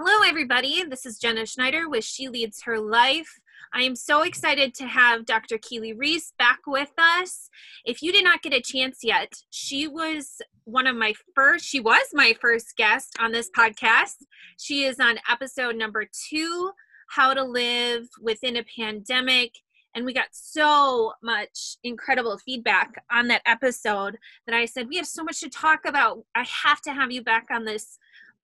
[0.00, 0.84] Hello, everybody.
[0.84, 3.40] This is Jenna Schneider with She Leads Her Life.
[3.74, 5.58] I am so excited to have Dr.
[5.58, 7.50] Keely Reese back with us.
[7.84, 11.80] If you did not get a chance yet, she was one of my first, she
[11.80, 14.24] was my first guest on this podcast.
[14.56, 16.70] She is on episode number two
[17.08, 19.50] How to Live Within a Pandemic.
[19.96, 25.08] And we got so much incredible feedback on that episode that I said, We have
[25.08, 26.22] so much to talk about.
[26.36, 27.98] I have to have you back on this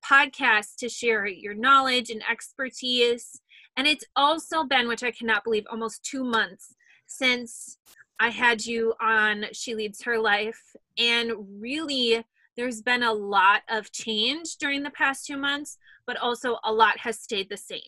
[0.05, 3.41] podcast to share your knowledge and expertise.
[3.77, 6.75] And it's also been, which I cannot believe, almost two months
[7.07, 7.79] since
[8.21, 10.77] I had you on She Leads Her Life.
[10.99, 12.25] And really,
[12.57, 16.99] there's been a lot of change during the past two months, but also a lot
[16.99, 17.81] has stayed the same.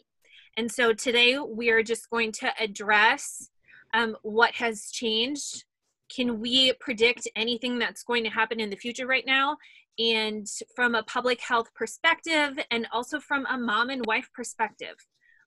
[0.57, 3.51] And so today we are just going to address
[3.95, 5.65] um, what has changed.
[6.15, 9.57] Can we predict anything that's going to happen in the future right now?
[9.99, 14.95] And from a public health perspective and also from a mom and wife perspective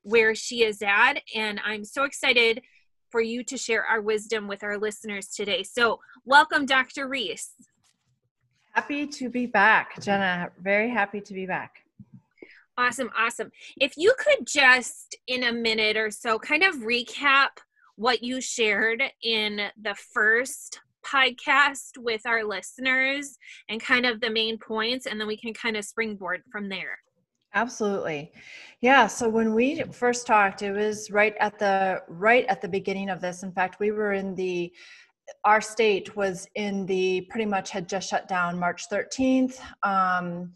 [0.04, 1.22] where she is at.
[1.36, 2.62] And i'm so excited
[3.10, 5.64] for you to share our wisdom with our listeners today.
[5.64, 7.52] So welcome dr reese.
[8.74, 10.50] Happy to be back jenna.
[10.62, 11.84] Very happy to be back.
[12.78, 13.52] Awesome awesome.
[13.80, 17.50] If you could just in a minute or so kind of recap
[18.00, 23.38] what you shared in the first podcast with our listeners
[23.70, 26.98] and kind of the main points, and then we can kind of springboard from there.
[27.56, 28.32] Absolutely.
[28.82, 33.10] Yeah, so when we first talked, it was right at the right at the beginning
[33.10, 33.42] of this.
[33.42, 34.72] In fact, we were in the
[35.46, 39.60] our state was in the pretty much had just shut down March 13th.
[39.84, 40.54] Um,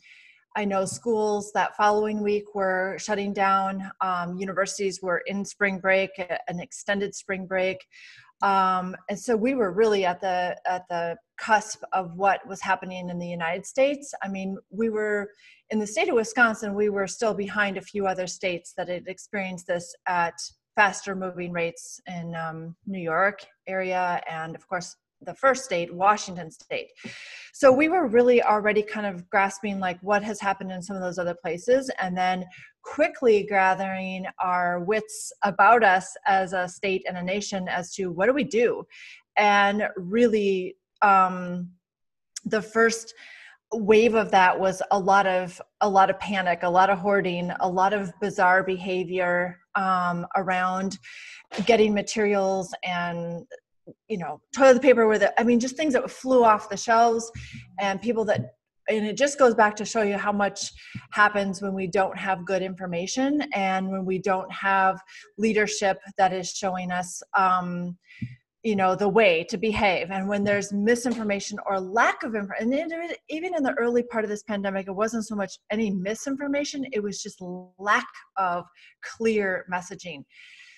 [0.56, 3.90] I know schools that following week were shutting down.
[4.02, 6.12] Um, universities were in spring break,
[6.48, 7.78] an extended spring break.
[8.44, 13.10] Um, and so we were really at the at the cusp of what was happening
[13.10, 14.14] in the United States.
[14.22, 15.30] I mean, we were
[15.70, 16.76] in the state of Wisconsin.
[16.76, 20.36] We were still behind a few other states that had experienced this at
[20.76, 26.52] faster moving rates in um, New York area, and of course the first state, Washington
[26.52, 26.90] State.
[27.54, 31.02] So we were really already kind of grasping like what has happened in some of
[31.02, 32.44] those other places, and then
[32.84, 38.28] quickly gathering our wits about us as a state and a nation as to what
[38.28, 38.84] do we do,
[39.38, 41.70] and really um,
[42.46, 43.14] the first
[43.74, 47.52] wave of that was a lot of a lot of panic a lot of hoarding
[47.62, 51.00] a lot of bizarre behavior um, around
[51.66, 53.44] getting materials and
[54.08, 57.32] you know toilet paper with it i mean just things that flew off the shelves
[57.80, 58.54] and people that
[58.90, 60.72] and it just goes back to show you how much
[61.12, 65.00] happens when we don't have good information and when we don't have
[65.38, 67.98] leadership that is showing us um,
[68.64, 70.10] you know the way to behave.
[70.10, 74.30] And when there's misinformation or lack of information and even in the early part of
[74.30, 77.42] this pandemic it wasn't so much any misinformation it was just
[77.78, 78.08] lack
[78.38, 78.66] of
[79.04, 80.24] clear messaging.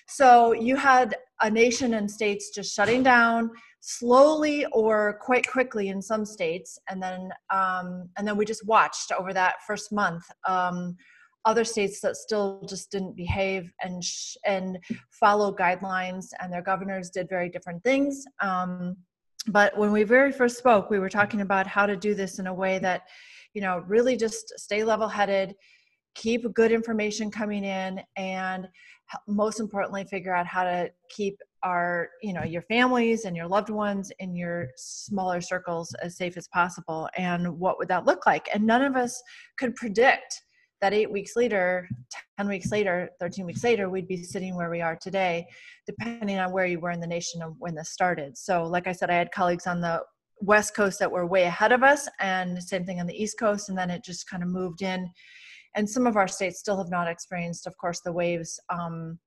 [0.08, 3.50] So you had a nation and states just shutting down
[3.88, 9.12] slowly or quite quickly in some states, and then um, and then we just watched
[9.12, 10.24] over that first month.
[10.46, 10.96] Um,
[11.44, 14.78] other states that still just didn't behave and sh- and
[15.12, 18.24] follow guidelines, and their governors did very different things.
[18.40, 18.96] Um,
[19.46, 22.48] but when we very first spoke, we were talking about how to do this in
[22.48, 23.02] a way that,
[23.54, 25.54] you know, really just stay level-headed,
[26.16, 28.66] keep good information coming in, and
[29.28, 33.70] most importantly figure out how to keep our you know your families and your loved
[33.70, 38.48] ones in your smaller circles as safe as possible and what would that look like?
[38.54, 39.20] And none of us
[39.58, 40.42] could predict
[40.80, 41.88] that eight weeks later
[42.38, 45.44] 10 weeks later 13 weeks later we'd be sitting where we are today
[45.86, 48.38] depending on where you were in the nation when this started.
[48.38, 50.02] So like i said i had colleagues on the
[50.40, 53.38] west coast that were way ahead of us and the same thing on the east
[53.40, 55.10] coast and then it just kind of moved in.
[55.74, 59.18] And some of our states still have not experienced of course the waves um,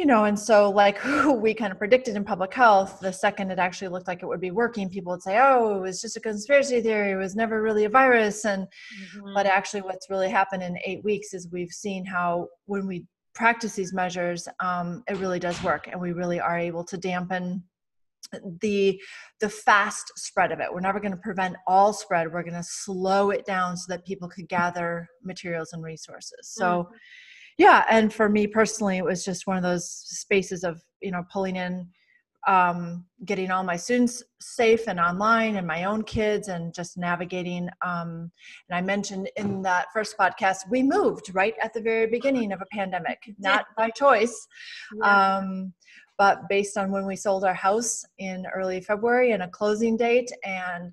[0.00, 0.98] you know and so like
[1.36, 4.40] we kind of predicted in public health the second it actually looked like it would
[4.40, 7.60] be working people would say oh it was just a conspiracy theory it was never
[7.60, 9.34] really a virus and mm-hmm.
[9.34, 13.04] but actually what's really happened in eight weeks is we've seen how when we
[13.34, 17.62] practice these measures um, it really does work and we really are able to dampen
[18.62, 18.98] the
[19.40, 22.62] the fast spread of it we're never going to prevent all spread we're going to
[22.62, 26.94] slow it down so that people could gather materials and resources so mm-hmm.
[27.60, 31.22] Yeah and for me personally it was just one of those spaces of you know
[31.32, 31.86] pulling in
[32.48, 37.68] um, getting all my students safe and online and my own kids and just navigating
[37.84, 38.32] um,
[38.68, 42.62] and i mentioned in that first podcast we moved right at the very beginning of
[42.62, 44.48] a pandemic not by choice
[44.96, 45.36] yeah.
[45.36, 45.74] um,
[46.20, 50.30] but based on when we sold our house in early February and a closing date.
[50.44, 50.92] And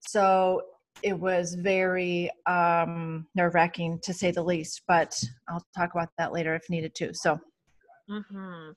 [0.00, 0.62] so
[1.04, 4.82] it was very um, nerve wracking to say the least.
[4.88, 5.14] But
[5.48, 7.12] I'll talk about that later if needed to.
[7.12, 7.38] So,
[8.10, 8.70] mm-hmm.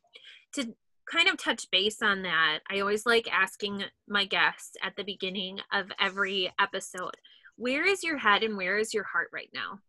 [0.56, 0.76] to
[1.10, 5.60] kind of touch base on that, I always like asking my guests at the beginning
[5.72, 7.16] of every episode
[7.56, 9.80] where is your head and where is your heart right now?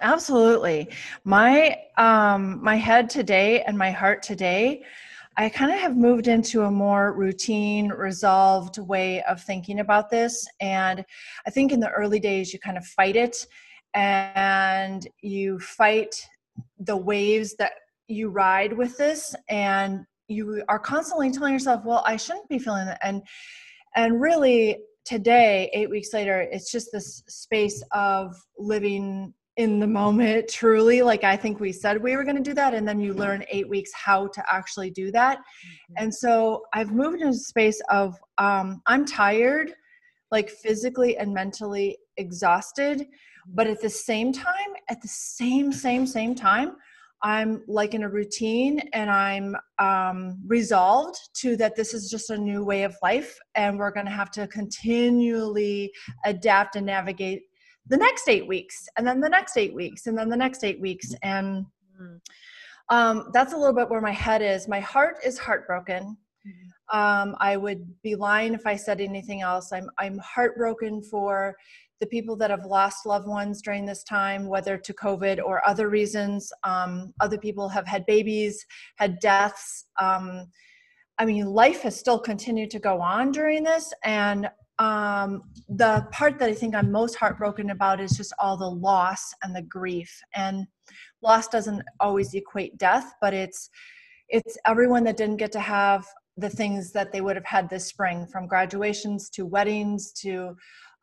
[0.00, 0.88] Absolutely.
[1.24, 4.84] My um my head today and my heart today
[5.40, 10.44] I kind of have moved into a more routine, resolved way of thinking about this.
[10.60, 11.04] And
[11.46, 13.46] I think in the early days, you kind of fight it
[13.94, 16.12] and you fight
[16.80, 17.70] the waves that
[18.08, 19.36] you ride with this.
[19.48, 22.98] And you are constantly telling yourself, well, I shouldn't be feeling that.
[23.04, 23.22] And,
[23.94, 30.48] and really, today, eight weeks later, it's just this space of living in the moment
[30.48, 33.12] truly like i think we said we were going to do that and then you
[33.12, 35.94] learn eight weeks how to actually do that mm-hmm.
[35.96, 39.72] and so i've moved into a space of um, i'm tired
[40.30, 43.06] like physically and mentally exhausted
[43.48, 46.76] but at the same time at the same same same time
[47.24, 52.38] i'm like in a routine and i'm um, resolved to that this is just a
[52.38, 55.90] new way of life and we're going to have to continually
[56.24, 57.42] adapt and navigate
[57.88, 60.80] the next eight weeks and then the next eight weeks and then the next eight
[60.80, 61.64] weeks and
[62.00, 62.20] mm.
[62.90, 64.68] um, that's a little bit where my head is.
[64.68, 66.16] My heart is heartbroken.
[66.46, 66.96] Mm-hmm.
[66.96, 69.72] um, i would be lying if i said anything else.
[69.72, 71.56] I'm i'm heartbroken for
[72.00, 75.88] the people that have lost loved ones during this time whether to covid or other
[75.88, 76.52] reasons.
[76.62, 78.64] Um, other people have had babies
[78.96, 79.86] had deaths.
[80.00, 80.46] Um,
[81.18, 86.38] i mean life has still continued to go on during this and um, the part
[86.38, 90.10] that I think I'm most heartbroken about is just all the loss and the grief.
[90.34, 90.66] And
[91.22, 93.70] loss doesn't always equate death, but it's
[94.28, 97.86] it's everyone that didn't get to have the things that they would have had this
[97.86, 100.54] spring, from graduations to weddings to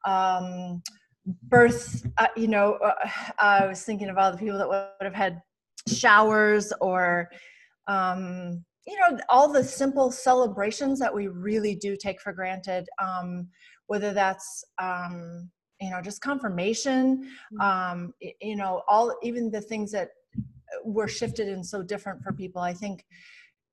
[0.05, 0.81] um,
[1.43, 2.05] birth.
[2.17, 2.93] Uh, you know, uh,
[3.39, 5.41] I was thinking of all the people that would have had
[5.87, 7.29] showers or
[7.87, 13.47] um, you know all the simple celebrations that we really do take for granted um,
[13.87, 15.49] whether that's um,
[15.81, 17.23] you know just confirmation
[17.53, 17.61] mm-hmm.
[17.61, 20.09] um, you know all even the things that
[20.83, 23.05] were shifted and so different for people i think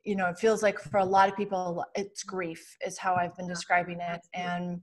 [0.05, 3.37] you know it feels like for a lot of people it's grief is how i've
[3.37, 4.21] been describing it.
[4.35, 4.81] And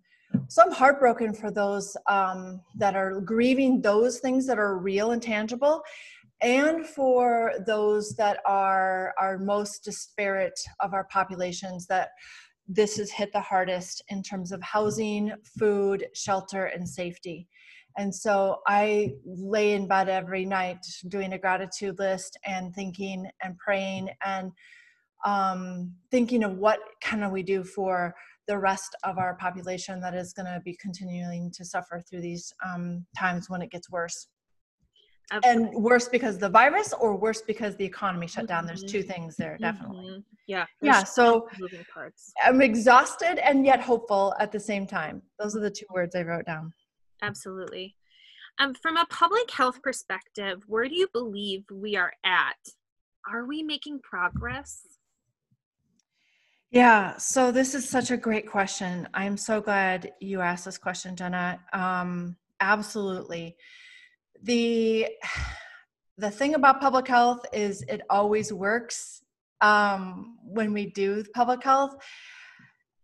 [0.48, 5.22] so i'm heartbroken for those um, that are grieving those things that are real and
[5.22, 5.82] tangible
[6.42, 12.10] and for those that are our most disparate of our populations that
[12.68, 17.48] this has hit the hardest in terms of housing food shelter and safety.
[17.98, 23.58] And so i lay in bed every night doing a gratitude list and thinking and
[23.58, 24.52] praying and
[25.26, 28.16] um, thinking of what can we do for
[28.48, 32.54] the rest of our population that is going to be continuing to suffer through these
[32.66, 34.28] um, times when it gets worse
[35.32, 38.66] And worse because the virus or worse because the economy shut down?
[38.66, 39.12] There's two mm-hmm.
[39.12, 40.06] things there definitely.
[40.06, 40.20] Mm-hmm.
[40.48, 42.34] yeah yeah so moving parts.
[42.44, 45.22] I'm exhausted and yet hopeful at the same time.
[45.40, 46.74] Those are the two words i wrote down.
[47.22, 47.96] Absolutely.
[48.60, 52.58] Um, from a public health perspective where do you believe we are at?
[53.32, 54.82] Are we making progress?
[56.72, 59.08] Yeah so this is such a great question.
[59.14, 61.60] I'm so glad you asked this question jenna.
[61.72, 63.56] Um, absolutely
[64.44, 65.08] the
[66.18, 69.24] the thing about public health is it always works
[69.62, 71.96] um, when we do public health.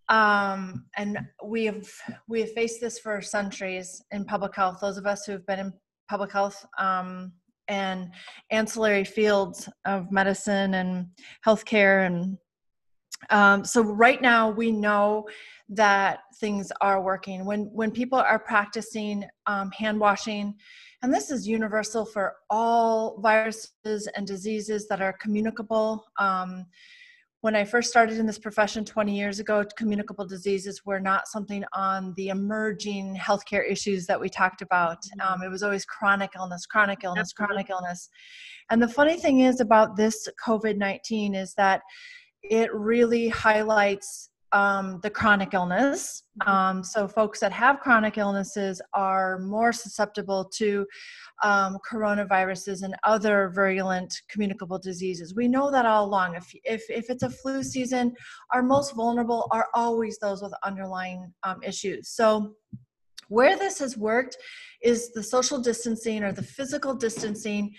[0.10, 1.88] Um, and we have
[2.28, 5.60] we have faced this for centuries in public health those of us who have been
[5.60, 5.74] in
[6.08, 7.32] public health um,
[7.68, 8.12] and
[8.52, 11.08] ancillary fields of medicine and
[11.44, 12.38] healthcare and
[13.32, 15.26] um, so right now we know
[15.70, 20.54] that things are working when when people are practicing um, hand washing
[21.06, 26.04] and this is universal for all viruses and diseases that are communicable.
[26.18, 26.66] Um,
[27.42, 31.64] when I first started in this profession 20 years ago, communicable diseases were not something
[31.74, 35.04] on the emerging healthcare issues that we talked about.
[35.04, 35.34] Mm-hmm.
[35.34, 37.66] Um, it was always chronic illness, chronic illness, Absolutely.
[37.66, 38.10] chronic illness.
[38.72, 41.84] And the funny thing is about this COVID 19 is that
[42.42, 46.24] it really highlights um, the chronic illness.
[46.42, 46.50] Mm-hmm.
[46.50, 50.88] Um, so, folks that have chronic illnesses are more susceptible to
[51.44, 55.36] um, coronaviruses and other virulent communicable diseases.
[55.36, 56.36] We know that all along.
[56.36, 58.14] If, if, if it's a flu season,
[58.54, 62.10] our most vulnerable are always those with underlying um, issues.
[62.10, 62.56] So,
[63.28, 64.38] where this has worked
[64.82, 67.74] is the social distancing or the physical distancing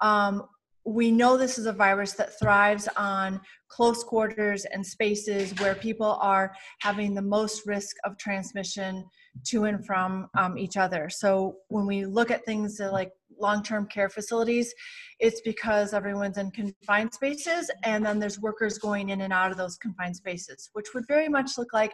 [0.00, 0.44] um,
[0.84, 6.18] we know this is a virus that thrives on close quarters and spaces where people
[6.20, 9.04] are having the most risk of transmission
[9.46, 11.08] to and from um, each other.
[11.08, 14.74] So when we look at things like long-term care facilities,
[15.18, 19.56] it's because everyone's in confined spaces and then there's workers going in and out of
[19.56, 21.92] those confined spaces, which would very much look like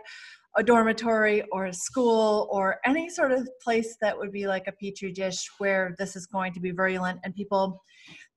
[0.56, 4.72] a dormitory or a school or any sort of place that would be like a
[4.72, 7.82] petri dish where this is going to be virulent and people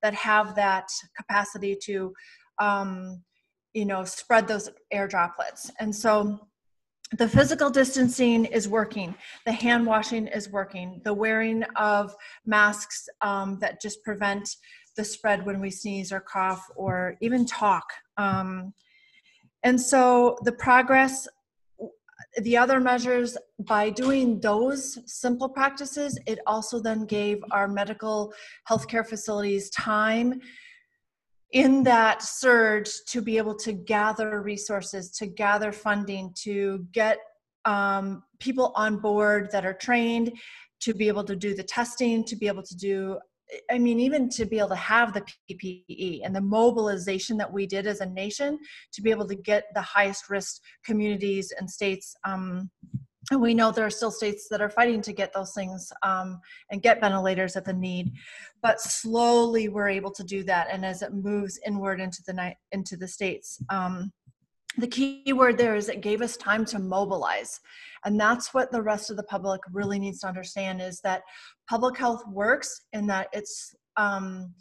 [0.02, 0.88] that have that
[1.18, 2.14] capacity to
[2.60, 3.24] um,
[3.74, 5.72] you know spread those air droplets.
[5.80, 6.40] And so
[7.18, 9.16] the physical distancing is working
[9.46, 12.14] the hand washing is working the wearing of
[12.46, 14.48] masks um, that just prevent
[14.96, 17.86] the spread when we sneeze or cough or even talk.
[18.18, 18.74] Um,
[19.64, 21.28] and so the progress
[22.38, 28.34] the other measures by doing those simple practices it also then gave our medical
[28.70, 30.40] healthcare facilities time
[31.52, 37.18] in that surge to be able to gather resources to gather funding to get
[37.66, 40.32] um, people on board that are trained
[40.80, 43.18] to be able to do the testing to be able to do
[43.72, 47.66] I mean, even to be able to have the PPE and the mobilization that we
[47.66, 48.60] did as a nation
[48.94, 52.16] to be able to get the highest risk communities and states.
[52.24, 52.70] Um,
[53.32, 56.40] and we know there are still states that are fighting to get those things um,
[56.72, 58.12] and get ventilators at the need,
[58.62, 60.68] but slowly we're able to do that.
[60.72, 64.12] And as it moves inward into the night into the states, um,
[64.78, 67.60] the key word there is it gave us time to mobilize
[68.06, 71.24] and that's what the rest of the public really needs to understand is that
[71.68, 74.54] public health works in that it's um,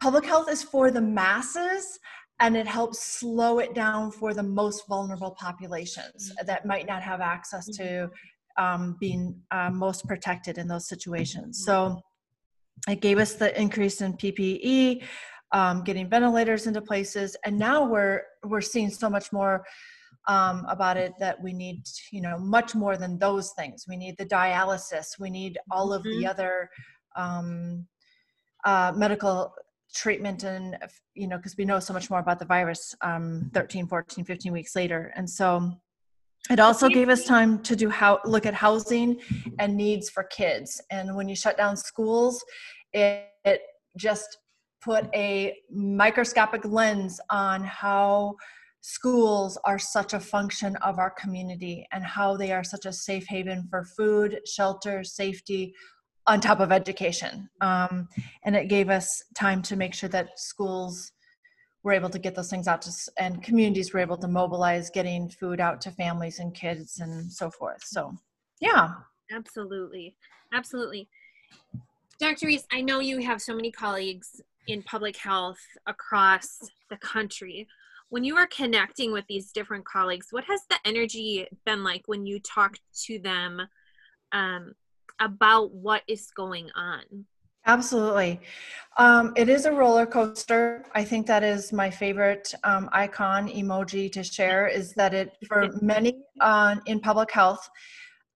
[0.00, 1.98] public health is for the masses
[2.40, 6.46] and it helps slow it down for the most vulnerable populations mm-hmm.
[6.46, 8.64] that might not have access to mm-hmm.
[8.64, 12.00] um, being uh, most protected in those situations so
[12.88, 15.02] it gave us the increase in ppe
[15.52, 17.36] um, getting ventilators into places.
[17.44, 19.64] And now we're we're seeing so much more
[20.28, 23.84] um, about it that we need you know much more than those things.
[23.88, 25.18] We need the dialysis.
[25.18, 26.20] We need all of mm-hmm.
[26.20, 26.70] the other
[27.16, 27.86] um,
[28.64, 29.52] uh, medical
[29.94, 30.78] treatment and
[31.14, 34.52] you know because we know so much more about the virus um, 13 14 15
[34.52, 35.12] weeks later.
[35.16, 35.72] And so
[36.50, 39.20] it also gave us time to do how look at housing
[39.60, 40.82] and needs for kids.
[40.90, 42.42] And when you shut down schools
[42.92, 43.62] it, it
[43.96, 44.38] just
[44.82, 48.36] put a microscopic lens on how
[48.80, 53.26] schools are such a function of our community and how they are such a safe
[53.28, 55.72] haven for food, shelter, safety,
[56.26, 57.48] on top of education.
[57.60, 58.08] Um,
[58.44, 61.12] and it gave us time to make sure that schools
[61.84, 65.28] were able to get those things out to, and communities were able to mobilize getting
[65.28, 67.82] food out to families and kids and so forth.
[67.84, 68.14] So,
[68.60, 68.90] yeah.
[69.32, 70.14] Absolutely.
[70.52, 71.08] Absolutely.
[72.20, 72.46] Dr.
[72.46, 76.58] Reese, I know you have so many colleagues in public health across
[76.90, 77.66] the country.
[78.10, 82.26] When you are connecting with these different colleagues, what has the energy been like when
[82.26, 83.62] you talk to them
[84.32, 84.74] um,
[85.20, 87.26] about what is going on?
[87.64, 88.40] Absolutely.
[88.98, 90.84] Um, it is a roller coaster.
[90.94, 95.68] I think that is my favorite um, icon emoji to share is that it, for
[95.80, 97.70] many uh, in public health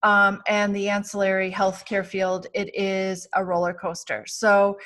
[0.05, 4.25] um, and the ancillary healthcare field, it is a roller coaster.
[4.29, 4.79] So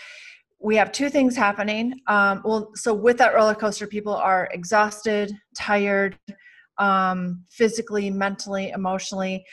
[0.61, 2.01] we have two things happening.
[2.07, 6.19] Um, well, so with that roller coaster, people are exhausted, tired,
[6.79, 9.45] um, physically, mentally, emotionally.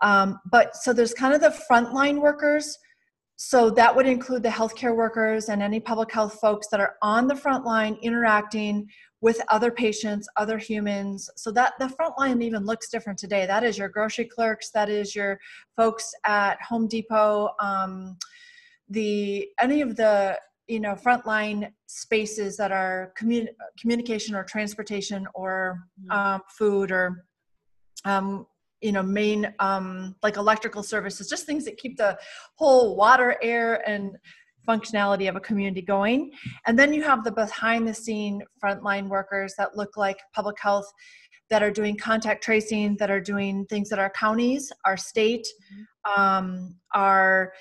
[0.00, 2.78] Um, but so there's kind of the frontline workers.
[3.36, 7.26] So that would include the healthcare workers and any public health folks that are on
[7.26, 8.88] the front line interacting
[9.20, 11.28] with other patients, other humans.
[11.36, 13.44] So that the front line even looks different today.
[13.44, 15.38] That is your grocery clerks, that is your
[15.76, 17.50] folks at Home Depot.
[17.60, 18.16] Um,
[18.88, 23.48] the any of the you know frontline spaces that are commun-
[23.80, 26.10] communication or transportation or mm-hmm.
[26.10, 27.24] um, food or
[28.04, 28.46] um,
[28.80, 32.18] you know main um, like electrical services just things that keep the
[32.56, 34.16] whole water air and
[34.68, 36.32] functionality of a community going
[36.66, 40.92] and then you have the behind the scene frontline workers that look like public health
[41.48, 46.20] that are doing contact tracing that are doing things that our counties our state mm-hmm.
[46.20, 47.52] um, our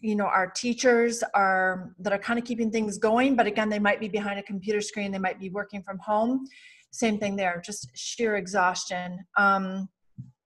[0.00, 3.78] you know our teachers are that are kind of keeping things going but again they
[3.78, 6.46] might be behind a computer screen they might be working from home.
[6.90, 9.88] Same thing there just sheer exhaustion um,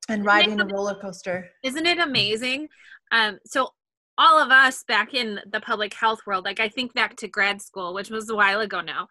[0.08, 1.48] and riding a roller coaster.
[1.62, 2.68] isn't it amazing?
[3.12, 3.70] Um, so
[4.18, 7.60] all of us back in the public health world like i think back to grad
[7.60, 9.08] school which was a while ago now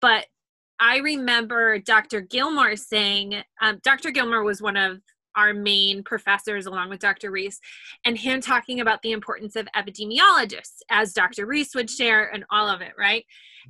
[0.00, 0.26] but
[0.78, 5.00] i remember dr gilmore saying um, dr gilmore was one of
[5.36, 7.30] our main professors along with Dr.
[7.30, 7.60] Reese,
[8.04, 11.46] and him talking about the importance of epidemiologists, as Dr.
[11.46, 13.24] Reese would share, and all of it, right?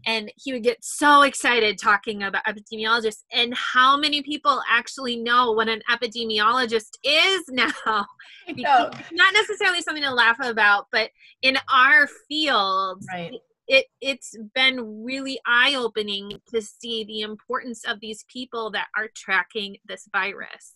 [0.07, 5.53] And he would get so excited talking about epidemiologists and how many people actually know
[5.53, 7.73] what an epidemiologist is now.
[8.57, 8.91] No.
[9.11, 11.11] Not necessarily something to laugh about, but
[11.43, 13.35] in our field, right
[13.69, 19.09] it it's been really eye opening to see the importance of these people that are
[19.15, 20.75] tracking this virus.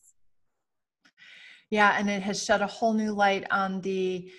[1.70, 4.30] Yeah, and it has shed a whole new light on the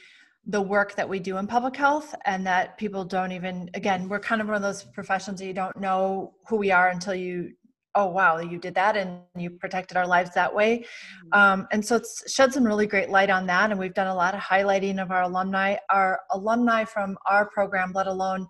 [0.48, 4.20] the work that we do in public health and that people don't even again we're
[4.20, 7.52] kind of one of those professions that you don't know who we are until you
[7.94, 11.40] oh wow you did that and you protected our lives that way mm-hmm.
[11.40, 14.16] um, and so it's shed some really great light on that and we've done a
[14.16, 18.48] lot of highlighting of our alumni our alumni from our program let alone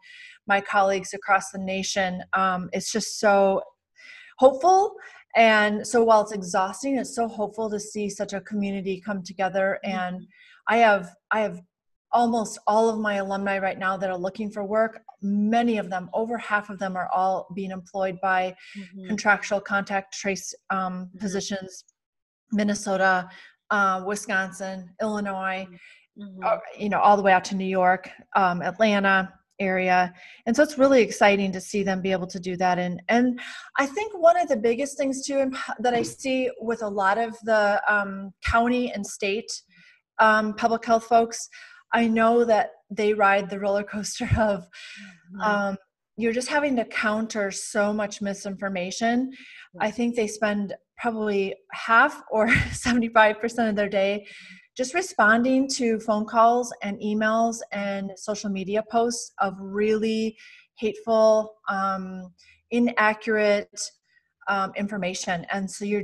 [0.48, 3.62] my colleagues across the nation um, it's just so
[4.40, 4.96] hopeful
[5.36, 9.80] and so while it's exhausting it's so hopeful to see such a community come together
[9.84, 10.74] and mm-hmm.
[10.74, 11.62] i have i have
[12.14, 16.10] almost all of my alumni right now that are looking for work many of them
[16.14, 19.08] over half of them are all being employed by mm-hmm.
[19.08, 21.18] contractual contact trace um, mm-hmm.
[21.20, 21.86] positions
[22.52, 23.30] minnesota
[23.70, 25.66] uh, wisconsin illinois
[26.20, 26.44] mm-hmm.
[26.44, 30.14] uh, you know all the way out to new york um, atlanta area
[30.46, 33.40] and so it's really exciting to see them be able to do that and and
[33.78, 37.38] i think one of the biggest things too that i see with a lot of
[37.44, 39.52] the um, county and state
[40.20, 41.48] um, public health folks
[41.94, 45.42] I know that they ride the roller coaster of mm-hmm.
[45.42, 45.78] um,
[46.18, 49.32] you're just having to counter so much misinformation.
[49.80, 54.28] I think they spend probably half or 75% of their day
[54.76, 60.38] just responding to phone calls and emails and social media posts of really
[60.76, 62.34] hateful, um,
[62.72, 63.92] inaccurate
[64.48, 65.46] um, information.
[65.52, 66.04] And so you're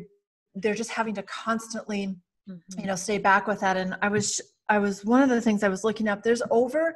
[0.56, 2.16] they're just having to constantly
[2.50, 2.80] mm-hmm.
[2.80, 5.64] you know stay back with that and i was I was one of the things
[5.64, 6.24] I was looking up.
[6.24, 6.96] There's over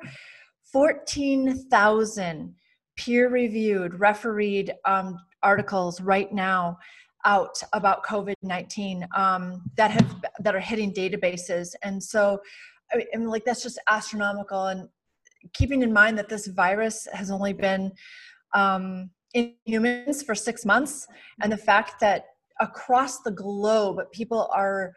[0.72, 2.56] 14,000
[2.98, 6.78] peer reviewed, refereed um, articles right now
[7.26, 11.74] out about COVID 19 um, that have that are hitting databases.
[11.84, 12.42] And so,
[12.94, 14.68] I mean, like, that's just astronomical.
[14.68, 14.90] And
[15.54, 17.92] keeping in mind that this virus has only been
[18.54, 21.08] um, in humans for six months,
[21.42, 22.26] and the fact that
[22.60, 24.94] across the globe people are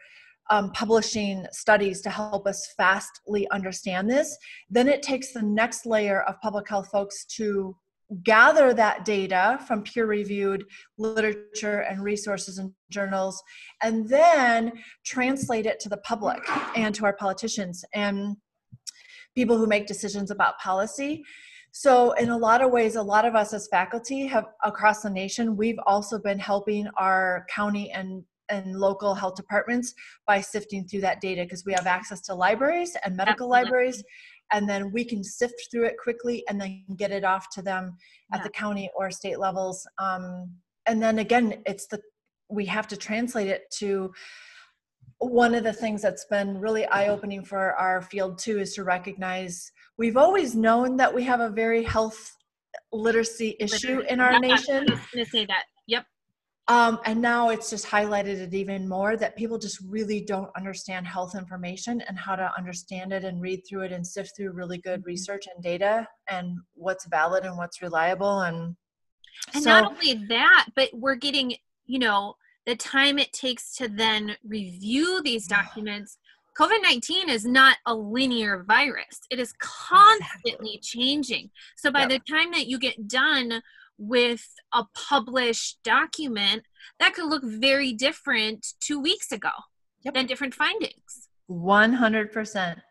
[0.49, 4.37] um, publishing studies to help us fastly understand this.
[4.69, 7.75] Then it takes the next layer of public health folks to
[8.23, 10.63] gather that data from peer reviewed
[10.97, 13.41] literature and resources and journals
[13.81, 14.71] and then
[15.03, 16.39] translate it to the public
[16.75, 18.37] and to our politicians and
[19.33, 21.23] people who make decisions about policy
[21.71, 25.09] so in a lot of ways a lot of us as faculty have across the
[25.09, 29.95] nation we've also been helping our county and and local health departments
[30.27, 33.63] by sifting through that data because we have access to libraries and medical Absolutely.
[33.63, 34.03] libraries
[34.51, 37.95] and then we can sift through it quickly and then get it off to them
[38.33, 38.43] at yeah.
[38.43, 40.49] the county or state levels um,
[40.85, 42.01] and then again it's the
[42.49, 44.11] we have to translate it to
[45.19, 49.71] one of the things that's been really eye-opening for our field too is to recognize
[49.97, 52.35] we've always known that we have a very health
[52.91, 54.85] literacy issue in our nation.
[54.89, 55.63] I was going to say that.
[55.87, 56.05] Yep.
[56.67, 61.05] Um, and now it's just highlighted it even more that people just really don't understand
[61.05, 64.79] health information and how to understand it and read through it and sift through really
[64.79, 65.09] good mm-hmm.
[65.09, 68.75] research and data and what's valid and what's reliable and
[69.53, 73.87] and so, not only that but we're getting you know the time it takes to
[73.87, 76.17] then review these documents
[76.57, 81.49] COVID 19 is not a linear virus, it is constantly changing.
[81.75, 82.09] So by yep.
[82.09, 83.61] the time that you get done
[83.97, 86.63] with a published document
[86.99, 89.51] that could look very different two weeks ago
[90.01, 90.13] yep.
[90.13, 91.29] than different findings.
[91.49, 92.81] 100%.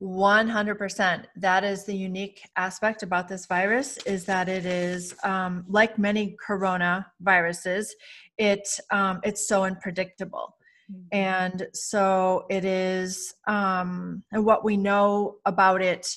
[0.00, 5.98] 100% that is the unique aspect about this virus is that it is um, like
[5.98, 7.96] many corona viruses
[8.36, 10.54] it um, it's so unpredictable
[10.90, 11.02] mm-hmm.
[11.10, 16.16] and so it is um, and what we know about it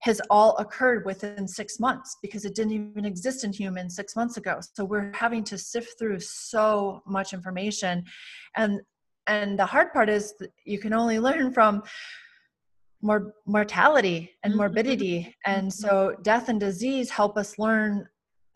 [0.00, 4.36] has all occurred within six months because it didn't even exist in humans six months
[4.36, 4.58] ago.
[4.74, 8.04] So we're having to sift through so much information.
[8.56, 8.80] And
[9.26, 10.34] and the hard part is
[10.64, 11.82] you can only learn from
[13.02, 14.58] more mortality and mm-hmm.
[14.58, 15.36] morbidity.
[15.46, 15.86] And mm-hmm.
[15.86, 18.06] so death and disease help us learn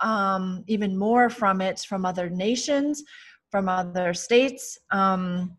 [0.00, 3.02] um, even more from it from other nations
[3.50, 4.78] from other states.
[4.90, 5.56] Um,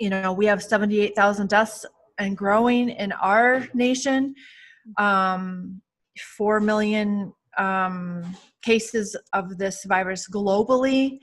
[0.00, 1.86] you know we have 78000 deaths
[2.18, 4.34] and growing in our nation
[4.98, 5.80] um,
[6.36, 11.18] 4 million um, cases of this virus globally.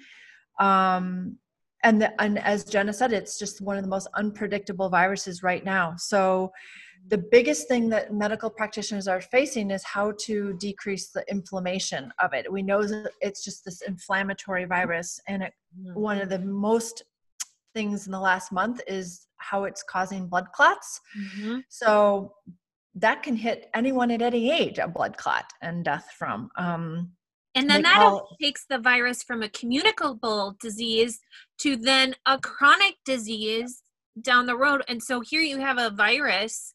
[0.60, 1.38] Um,
[1.84, 5.64] and the, and as Jenna said, it's just one of the most unpredictable viruses right
[5.64, 5.96] now.
[5.98, 6.52] So
[7.10, 12.34] the biggest thing that medical practitioners are facing is how to decrease the inflammation of
[12.34, 12.52] it.
[12.52, 16.00] We know that it's just this inflammatory virus, and it, mm-hmm.
[16.00, 17.04] one of the most
[17.74, 21.00] things in the last month is how it's causing blood clots.
[21.18, 21.60] Mm-hmm.
[21.70, 22.34] So
[22.98, 26.50] that can hit anyone at any age a blood clot and death from.
[26.58, 27.12] Um,
[27.56, 31.20] and then that takes the virus from a communicable disease
[31.60, 33.82] to then a chronic disease
[34.22, 34.84] down the road.
[34.88, 36.74] And so here you have a virus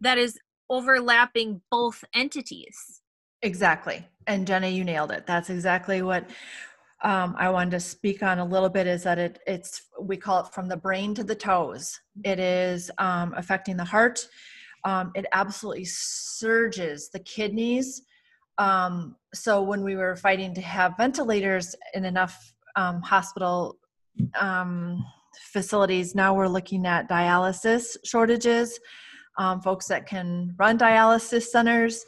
[0.00, 0.38] that is
[0.70, 3.02] overlapping both entities.
[3.42, 4.06] Exactly.
[4.26, 5.26] And Jenny, you nailed it.
[5.26, 6.28] That's exactly what
[7.02, 10.40] um, I wanted to speak on a little bit is that it, it's, we call
[10.40, 12.00] it from the brain to the toes.
[12.24, 14.26] It is um, affecting the heart.
[14.84, 18.02] Um, it absolutely surges the kidneys.
[18.58, 23.78] Um, so when we were fighting to have ventilators in enough um, hospital
[24.38, 25.04] um,
[25.52, 28.78] facilities, now we're looking at dialysis shortages
[29.38, 32.04] um, folks that can run dialysis centers.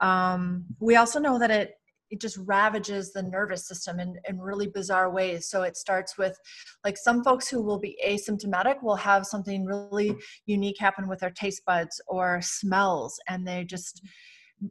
[0.00, 1.77] Um, we also know that it
[2.10, 5.48] it just ravages the nervous system in, in really bizarre ways.
[5.48, 6.38] So it starts with
[6.84, 10.14] like some folks who will be asymptomatic will have something really
[10.46, 14.02] unique happen with their taste buds or smells, and they just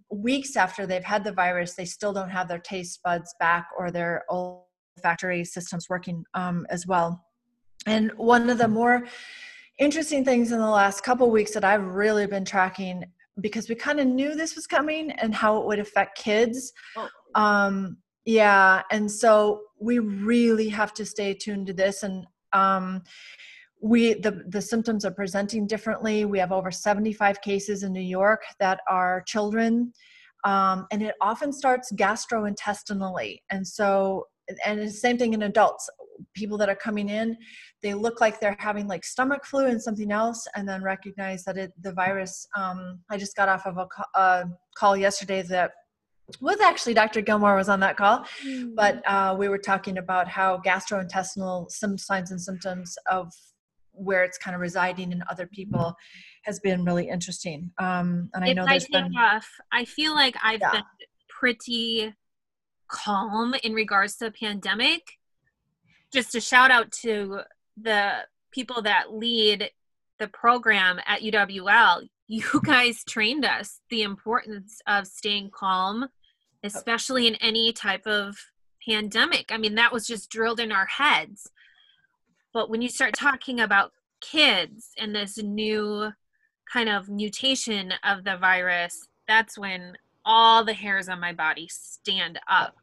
[0.09, 3.91] weeks after they've had the virus, they still don't have their taste buds back or
[3.91, 7.23] their olfactory systems working um, as well.
[7.85, 9.07] And one of the more
[9.79, 13.03] interesting things in the last couple weeks that I've really been tracking
[13.39, 16.73] because we kind of knew this was coming and how it would affect kids.
[16.95, 17.07] Oh.
[17.35, 23.03] Um, yeah, and so we really have to stay tuned to this and um,
[23.81, 26.25] we the the symptoms are presenting differently.
[26.25, 29.93] We have over 75 cases in New York that are children.
[30.43, 33.39] Um, and it often starts gastrointestinally.
[33.49, 34.25] And so
[34.65, 35.89] and the same thing in adults
[36.33, 37.37] people that are coming in
[37.83, 41.57] they look like they're having like stomach flu and something else and then recognize that
[41.57, 43.87] it the virus um, i just got off of a,
[44.19, 45.71] a call yesterday that
[46.41, 48.75] with actually dr gilmore was on that call mm.
[48.75, 53.31] but uh, we were talking about how gastrointestinal some signs and symptoms of
[53.91, 55.95] where it's kind of residing in other people
[56.43, 60.59] has been really interesting um, and i know there's been off i feel like i've
[60.59, 60.71] yeah.
[60.71, 60.83] been
[61.29, 62.13] pretty
[62.89, 65.01] calm in regards to the pandemic
[66.13, 67.39] just a shout out to
[67.81, 69.69] the people that lead
[70.19, 72.07] the program at UWL.
[72.27, 76.09] You guys trained us the importance of staying calm,
[76.61, 78.37] especially in any type of
[78.87, 79.45] pandemic.
[79.49, 81.49] I mean, that was just drilled in our heads.
[82.53, 86.11] But when you start talking about kids and this new
[86.71, 92.39] kind of mutation of the virus, that's when all the hairs on my body stand
[92.49, 92.75] up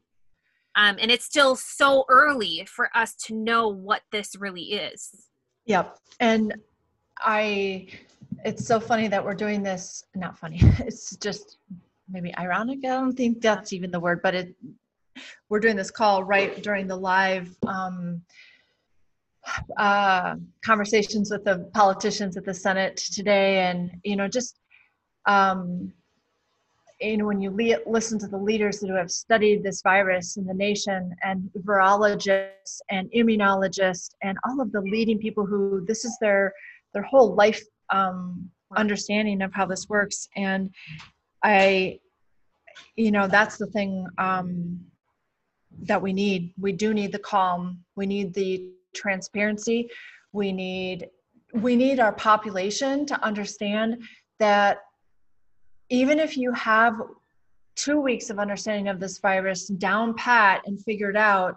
[0.76, 5.28] um, and it's still so early for us to know what this really is
[5.66, 6.54] yep and
[7.20, 7.86] i
[8.44, 11.58] it's so funny that we're doing this not funny it's just
[12.08, 14.54] maybe ironic i don't think that's even the word but it
[15.48, 18.20] we're doing this call right during the live um,
[19.76, 20.34] uh,
[20.64, 24.60] conversations with the politicians at the senate today and you know just
[25.26, 25.92] um,
[27.00, 30.46] you know, when you le- listen to the leaders who have studied this virus in
[30.46, 36.16] the nation and virologists and immunologists and all of the leading people who this is
[36.20, 36.52] their
[36.92, 40.28] their whole life um, understanding of how this works.
[40.36, 40.70] And
[41.42, 41.98] i
[42.96, 44.80] you know that's the thing um,
[45.82, 46.52] that we need.
[46.58, 47.84] We do need the calm.
[47.96, 49.90] We need the transparency.
[50.32, 51.08] We need
[51.52, 54.02] we need our population to understand
[54.40, 54.78] that
[55.88, 57.00] even if you have
[57.76, 61.56] two weeks of understanding of this virus down pat and figured out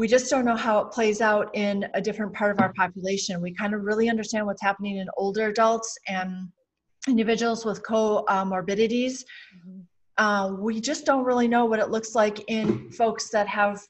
[0.00, 3.38] we just don't know how it plays out in a different part of our population.
[3.42, 6.48] We kind of really understand what's happening in older adults and
[7.06, 9.24] individuals with comorbidities.
[9.58, 9.80] Mm-hmm.
[10.16, 13.82] uh, we just don't really know what it looks like in folks that have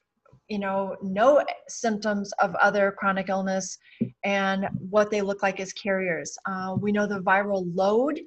[0.49, 3.77] you know no symptoms of other chronic illness
[4.25, 6.37] and what they look like as carriers.
[6.45, 8.19] Uh, we know the viral load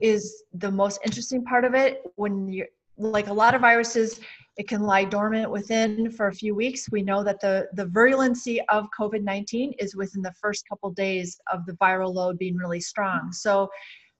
[0.00, 2.68] is the most interesting part of it when you're
[3.10, 4.20] like a lot of viruses
[4.58, 6.90] it can lie dormant within for a few weeks.
[6.90, 11.64] We know that the the virulency of covid-19 is within the first couple days of
[11.64, 13.32] the viral load being really strong.
[13.32, 13.70] So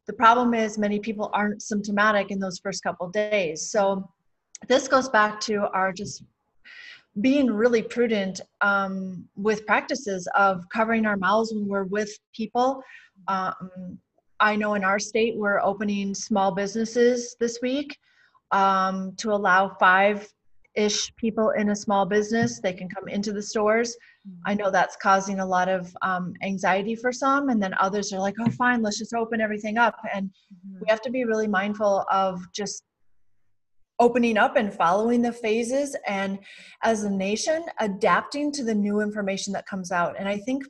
[0.07, 3.71] the problem is many people aren't symptomatic in those first couple days.
[3.71, 4.09] So
[4.69, 6.25] this goes back to our just
[7.21, 12.83] being really prudent um, with practices of covering our mouths when we're with people.
[13.29, 13.99] Um,
[14.41, 17.99] I know in our state we're opening small businesses this week
[18.53, 20.29] um, to allow five
[20.75, 23.95] ish people in a small business they can come into the stores.
[24.47, 28.21] I know that's causing a lot of um, anxiety for some and then others are
[28.21, 29.97] like oh fine let's just open everything up.
[30.15, 30.81] And mm-hmm.
[30.81, 32.85] we have to be really mindful of just
[33.99, 36.39] opening up and following the phases and
[36.83, 40.17] as a nation adapting to the new information that comes out.
[40.19, 40.65] And i think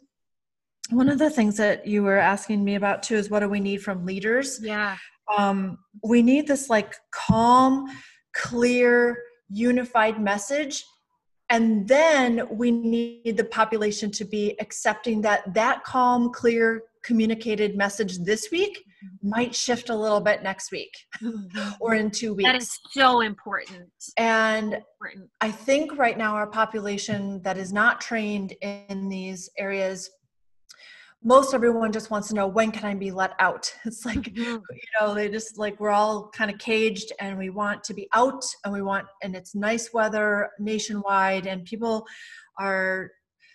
[0.90, 3.60] one of the things that you were asking me about too is what do we
[3.60, 4.58] need from leaders?
[4.60, 4.96] Yeah
[5.36, 7.86] um, we need this like calm
[8.34, 10.84] clear unified message
[11.50, 18.18] and then we need the population to be accepting that that calm clear communicated message
[18.20, 18.82] this week
[19.22, 21.70] might shift a little bit next week mm-hmm.
[21.80, 25.28] or in two weeks that is so important and important.
[25.40, 30.10] i think right now our population that is not trained in these areas
[31.24, 33.72] most everyone just wants to know when can I be let out?
[33.84, 34.40] It's like, mm-hmm.
[34.40, 38.08] you know, they just like we're all kind of caged and we want to be
[38.12, 42.06] out and we want, and it's nice weather nationwide, and people
[42.58, 43.10] are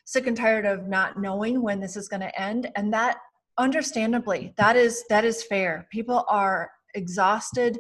[0.06, 2.72] sick and tired of not knowing when this is going to end.
[2.76, 3.18] And that
[3.58, 5.88] understandably, that is that is fair.
[5.92, 7.80] People are exhausted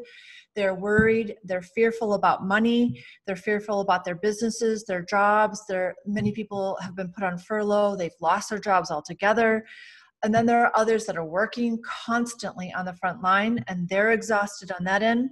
[0.57, 6.31] they're worried they're fearful about money they're fearful about their businesses their jobs there many
[6.31, 9.65] people have been put on furlough they've lost their jobs altogether.
[10.23, 14.11] And then there are others that are working constantly on the front line and they're
[14.11, 15.29] exhausted on that end.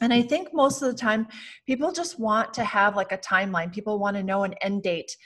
[0.00, 1.26] And i think most of the time
[1.66, 3.72] people just want to have like a timeline.
[3.72, 5.16] People want to know an end date.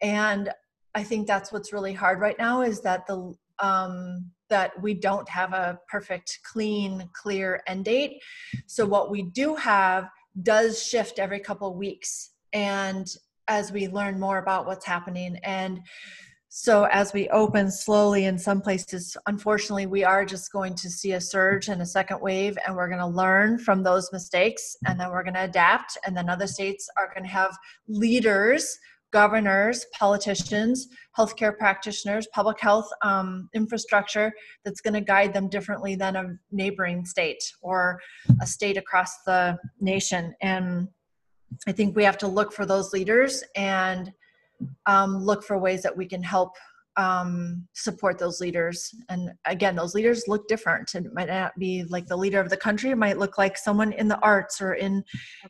[0.00, 0.50] And
[0.94, 5.28] i think that's what's really hard right now is that the um, that we don't
[5.28, 8.20] have a perfect, clean, clear end date.
[8.66, 10.08] So what we do have
[10.42, 13.08] does shift every couple weeks, and
[13.50, 15.80] as we learn more about what's happening and
[16.52, 21.12] so as we open slowly in some places unfortunately we are just going to see
[21.12, 24.98] a surge and a second wave and we're going to learn from those mistakes and
[24.98, 27.56] then we're going to adapt and then other states are going to have
[27.88, 28.78] leaders
[29.12, 34.32] governors, politicians, healthcare practitioners, public health um, infrastructure
[34.64, 38.00] that's going to guide them differently than a neighboring state or
[38.40, 40.34] a state across the nation.
[40.40, 40.88] And
[41.66, 44.12] I think we have to look for those leaders and
[44.86, 46.52] um, look for ways that we can help
[47.00, 48.94] um, support those leaders.
[49.08, 50.94] And again, those leaders look different.
[50.94, 52.90] It might not be like the leader of the country.
[52.90, 55.02] It might look like someone in the arts or in,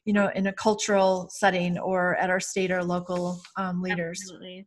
[0.05, 4.21] you know, in a cultural setting or at our state or local um, leaders.
[4.23, 4.67] Absolutely.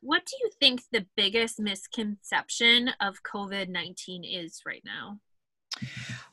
[0.00, 5.20] What do you think the biggest misconception of COVID 19 is right now?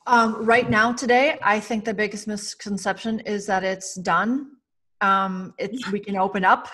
[0.07, 4.53] Um, right now, today, I think the biggest misconception is that it's done.
[5.01, 6.67] Um, it's, we can open up.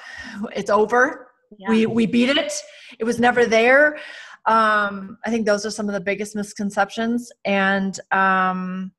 [0.55, 1.27] It's over
[1.57, 1.69] yeah.
[1.69, 2.53] we we beat it
[2.99, 3.97] it was never there
[4.45, 8.91] um, i think those are some of the biggest misconceptions and um,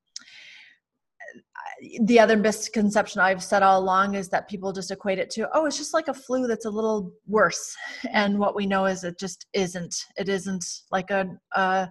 [2.01, 5.65] the other misconception I've said all along is that people just equate it to, oh,
[5.65, 7.75] it's just like a flu that's a little worse.
[8.11, 9.95] And what we know is it just isn't.
[10.17, 11.87] It isn't like a, uh,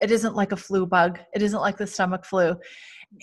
[0.00, 1.18] it isn't like a flu bug.
[1.34, 2.56] It isn't like the stomach flu.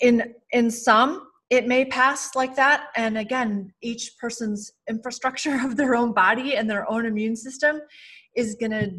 [0.00, 2.88] In in some, it may pass like that.
[2.96, 7.80] And again each person's infrastructure of their own body and their own immune system
[8.36, 8.90] is going to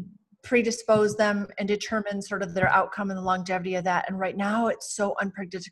[0.42, 4.04] predispose them and determine sort of their outcome and the longevity of that.
[4.08, 5.70] And right now it's so unpredict-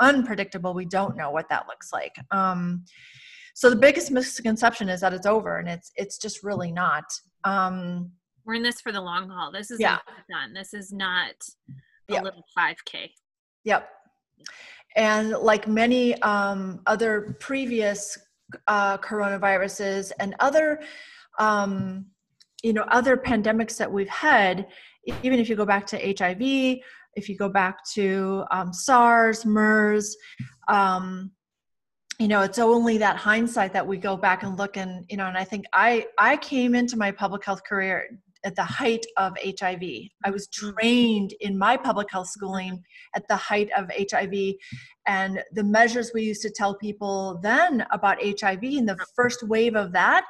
[0.00, 0.74] unpredictable.
[0.74, 2.14] We don't know what that looks like.
[2.32, 2.84] Um,
[3.54, 7.04] so the biggest misconception is that it's over and it's it's just really not.
[7.44, 8.10] Um,
[8.44, 9.52] we're in this for the long haul.
[9.52, 9.98] This is yeah.
[10.28, 10.52] done.
[10.52, 11.36] This is not
[12.10, 12.24] a yep.
[12.24, 13.08] little 5k
[13.64, 13.88] yep
[14.96, 18.18] and like many um, other previous
[18.66, 20.80] uh, coronaviruses and other,
[21.38, 22.06] um,
[22.62, 24.66] you know, other pandemics that we've had,
[25.22, 26.78] even if you go back to HIV,
[27.16, 30.16] if you go back to um, SARS, MERS,
[30.68, 31.30] um,
[32.18, 35.26] you know, it's only that hindsight that we go back and look and, you know,
[35.26, 38.08] and I think I, I came into my public health career
[38.44, 39.82] at the height of HIV.
[40.24, 40.74] I was mm.
[40.74, 42.82] trained in my public health schooling
[43.14, 44.54] at the height of HIV.
[45.06, 49.76] And the measures we used to tell people then about HIV and the first wave
[49.76, 50.24] of that,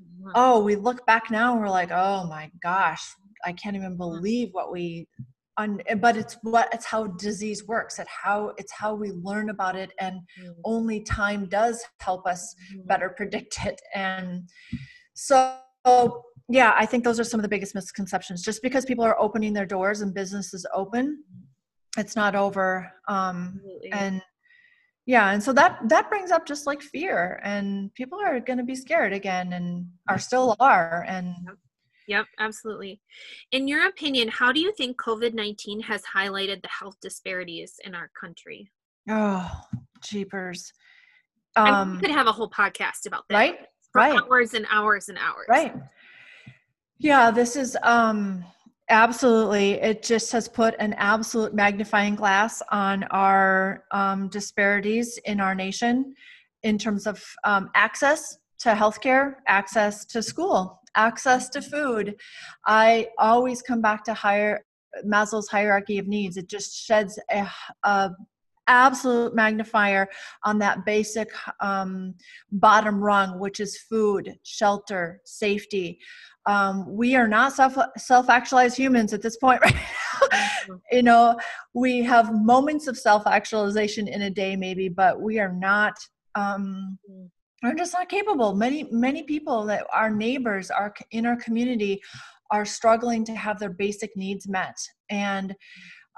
[0.00, 0.30] mm-hmm.
[0.34, 3.02] oh, we look back now and we're like, oh my gosh,
[3.44, 3.98] I can't even mm.
[3.98, 5.06] believe what we
[5.56, 9.76] un- but it's what it's how disease works at how it's how we learn about
[9.76, 10.54] it and mm.
[10.64, 12.54] only time does help us
[12.86, 14.48] better predict it and
[15.14, 15.56] so
[16.48, 19.52] yeah i think those are some of the biggest misconceptions just because people are opening
[19.52, 21.22] their doors and businesses open
[21.96, 23.60] it's not over um
[23.92, 24.22] and
[25.06, 28.64] yeah and so that that brings up just like fear and people are going to
[28.64, 31.34] be scared again and are still are and
[32.08, 33.00] Yep, absolutely.
[33.52, 37.94] In your opinion, how do you think COVID 19 has highlighted the health disparities in
[37.94, 38.68] our country?
[39.08, 39.48] Oh,
[40.02, 40.72] jeepers.
[41.54, 43.36] Um, I mean, we could have a whole podcast about that.
[43.36, 43.58] Right.
[43.94, 44.18] Right.
[44.20, 45.46] hours and hours and hours.
[45.48, 45.74] Right.
[46.98, 48.44] Yeah, this is um
[48.88, 55.54] absolutely it just has put an absolute magnifying glass on our um, disparities in our
[55.54, 56.14] nation
[56.64, 62.16] in terms of um, access to healthcare, access to school, access to food.
[62.66, 64.64] I always come back to higher
[65.06, 66.36] Maslow's hierarchy of needs.
[66.36, 67.48] It just sheds a,
[67.84, 68.10] a
[68.70, 70.08] absolute magnifier
[70.44, 71.28] on that basic
[71.60, 72.14] um,
[72.52, 75.98] bottom rung, which is food, shelter, safety.
[76.46, 79.74] Um, we are not self self actualized humans at this point, right?
[79.74, 80.74] Mm-hmm.
[80.92, 81.38] you know,
[81.74, 85.94] we have moments of self actualization in a day, maybe, but we are not.
[86.34, 87.28] Um, mm
[87.62, 88.54] are just not capable.
[88.54, 92.00] Many many people that our neighbors are in our community
[92.50, 94.76] are struggling to have their basic needs met,
[95.10, 95.54] and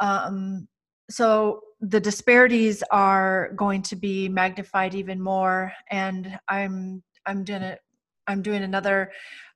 [0.00, 0.68] um,
[1.10, 5.72] so the disparities are going to be magnified even more.
[5.90, 7.80] And I'm I'm doing it.
[8.28, 9.10] I'm doing another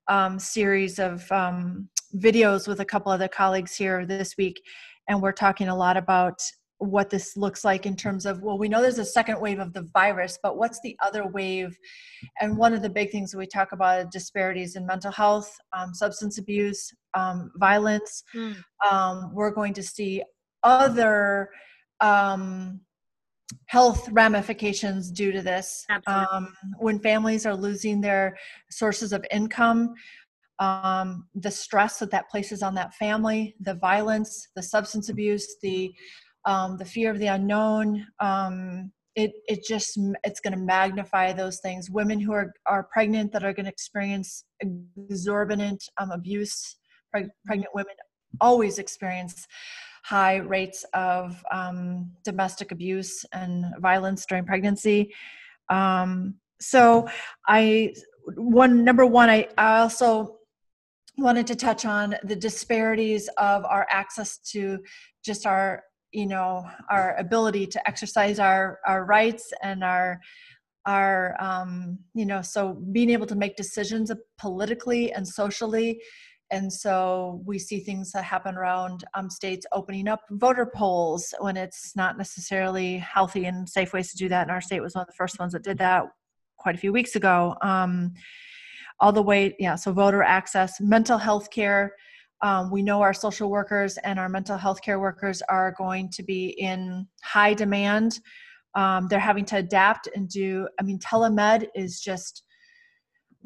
[0.08, 4.60] um, series of um, videos with a couple other colleagues here this week,
[5.08, 6.40] and we're talking a lot about
[6.78, 9.72] what this looks like in terms of well we know there's a second wave of
[9.72, 11.74] the virus but what's the other wave
[12.42, 16.36] and one of the big things we talk about disparities in mental health um, substance
[16.36, 18.54] abuse um, violence mm.
[18.90, 20.22] um, we're going to see
[20.64, 21.48] other
[22.00, 22.80] um,
[23.66, 25.84] health ramifications due to this.
[26.06, 28.36] Um, when families are losing their
[28.70, 29.94] sources of income
[30.58, 35.92] um, the stress that that places on that family the violence the substance abuse the
[36.46, 41.58] um, the fear of the unknown um, it it just it's going to magnify those
[41.60, 41.90] things.
[41.90, 44.44] Women who are are pregnant that are going to experience
[45.10, 46.76] exorbitant um, abuse
[47.14, 47.94] preg- pregnant women
[48.40, 49.46] always experience
[50.06, 55.12] high rates of um, domestic abuse and violence during pregnancy.
[55.68, 57.08] Um, so
[57.46, 57.92] i
[58.36, 60.38] one number one I, I also
[61.18, 64.78] wanted to touch on the disparities of our access to
[65.24, 70.20] just our you know our ability to exercise our our rights and our
[70.86, 76.00] our um, you know so being able to make decisions politically and socially
[76.50, 81.56] and so we see things that happen around um, states opening up voter polls when
[81.56, 84.42] it's not necessarily healthy and safe ways to do that.
[84.42, 86.04] And our state was one of the first ones that did that
[86.56, 87.56] quite a few weeks ago.
[87.62, 88.14] Um,
[88.98, 91.94] all the way yeah so voter access mental health care.
[92.42, 96.22] Um, we know our social workers and our mental health care workers are going to
[96.22, 98.20] be in high demand.
[98.74, 102.42] Um, they're having to adapt and do, I mean, telemed is just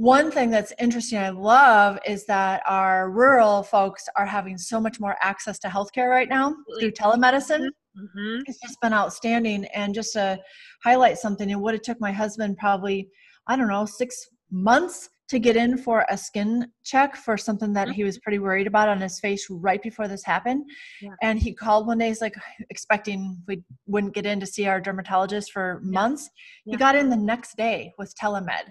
[0.00, 4.98] one thing that's interesting, I love, is that our rural folks are having so much
[4.98, 7.68] more access to healthcare right now through telemedicine.
[7.98, 8.40] Mm-hmm.
[8.46, 9.66] It's just been outstanding.
[9.74, 10.40] And just to
[10.82, 13.10] highlight something, it would have took my husband probably,
[13.46, 17.90] I don't know, six months to get in for a skin check for something that
[17.90, 20.64] he was pretty worried about on his face right before this happened.
[21.02, 21.10] Yeah.
[21.20, 22.36] And he called one day, he's like
[22.70, 26.30] expecting we wouldn't get in to see our dermatologist for months.
[26.64, 26.72] Yeah.
[26.72, 28.70] He got in the next day with telemed.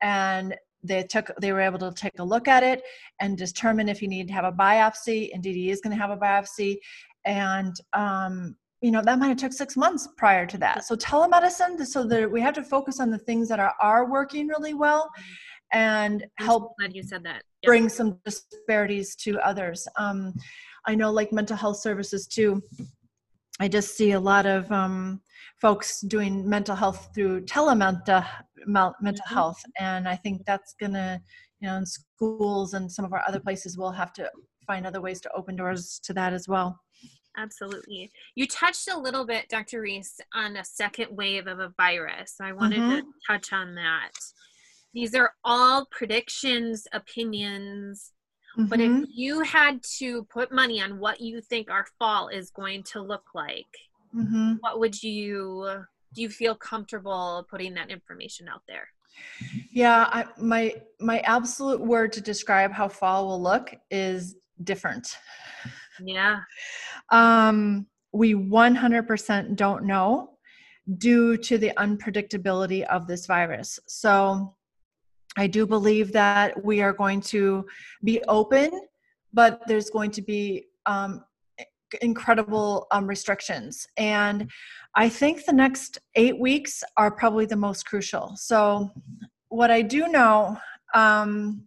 [0.00, 2.82] And they took they were able to take a look at it
[3.20, 5.30] and determine if he needed to have a biopsy.
[5.30, 6.78] Indeed, he is going to have a biopsy.
[7.24, 11.84] And um, you know that might have took six months prior to that so telemedicine
[11.84, 15.10] so that we have to focus on the things that are, are working really well
[15.72, 17.68] and help glad you said that yep.
[17.68, 20.32] bring some disparities to others um,
[20.86, 22.62] i know like mental health services too
[23.60, 25.20] i just see a lot of um,
[25.60, 28.26] folks doing mental health through telemental
[28.66, 29.34] mental mm-hmm.
[29.34, 31.20] health and i think that's gonna
[31.60, 34.28] you know in schools and some of our other places we'll have to
[34.66, 36.78] find other ways to open doors to that as well
[37.38, 42.34] absolutely you touched a little bit dr reese on a second wave of a virus
[42.40, 42.96] i wanted mm-hmm.
[42.96, 44.10] to touch on that
[44.92, 48.12] these are all predictions, opinions.
[48.58, 48.68] Mm-hmm.
[48.68, 49.04] But if mm-hmm.
[49.08, 53.24] you had to put money on what you think our fall is going to look
[53.34, 53.68] like,
[54.14, 54.54] mm-hmm.
[54.60, 55.20] what would you
[56.12, 56.22] do?
[56.22, 58.88] You feel comfortable putting that information out there?
[59.70, 64.34] Yeah, I, my my absolute word to describe how fall will look is
[64.64, 65.16] different.
[66.02, 66.40] Yeah.
[67.10, 70.30] Um, we 100% don't know
[70.98, 73.78] due to the unpredictability of this virus.
[73.86, 74.56] So
[75.36, 77.66] I do believe that we are going to
[78.02, 78.70] be open,
[79.32, 81.24] but there's going to be um,
[82.02, 83.86] incredible um, restrictions.
[83.96, 84.50] And
[84.94, 88.34] I think the next eight weeks are probably the most crucial.
[88.36, 88.90] So,
[89.48, 90.56] what I do know
[90.94, 91.62] um,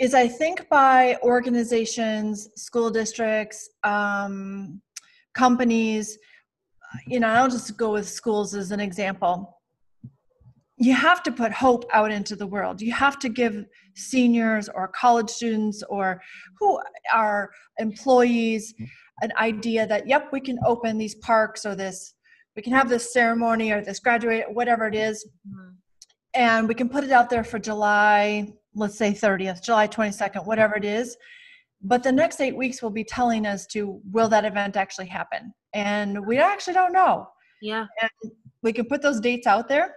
[0.00, 4.80] is I think by organizations, school districts, um,
[5.34, 6.18] companies,
[7.06, 9.58] you know, I'll just go with schools as an example
[10.76, 12.80] you have to put hope out into the world.
[12.80, 13.64] You have to give
[13.94, 16.20] seniors or college students or
[16.58, 16.80] who
[17.12, 18.74] are employees
[19.22, 22.14] an idea that, yep, we can open these parks or this,
[22.56, 25.74] we can have this ceremony or this graduate, whatever it is, mm-hmm.
[26.34, 30.74] and we can put it out there for July, let's say 30th, July 22nd, whatever
[30.74, 31.16] it is.
[31.80, 35.52] But the next eight weeks will be telling us to will that event actually happen?
[35.72, 37.28] And we actually don't know.
[37.62, 37.86] Yeah.
[38.00, 39.94] And we can put those dates out there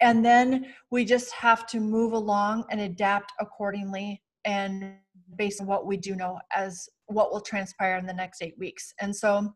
[0.00, 4.94] and then we just have to move along and adapt accordingly and
[5.36, 8.94] based on what we do know as what will transpire in the next eight weeks
[9.00, 9.54] and so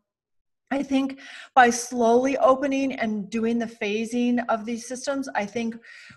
[0.71, 1.19] i think
[1.53, 5.75] by slowly opening and doing the phasing of these systems i think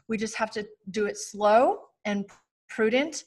[0.09, 2.25] we just have to do it slow and
[2.69, 3.25] prudent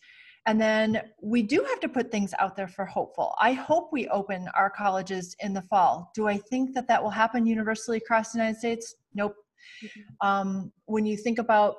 [0.47, 3.36] and then we do have to put things out there for hopeful.
[3.39, 6.12] I hope we open our colleges in the fall.
[6.16, 8.95] Do I think that that will happen universally across the United States?
[9.14, 9.36] Nope.
[9.84, 10.28] Mm-hmm.
[10.28, 11.76] Um, when you think about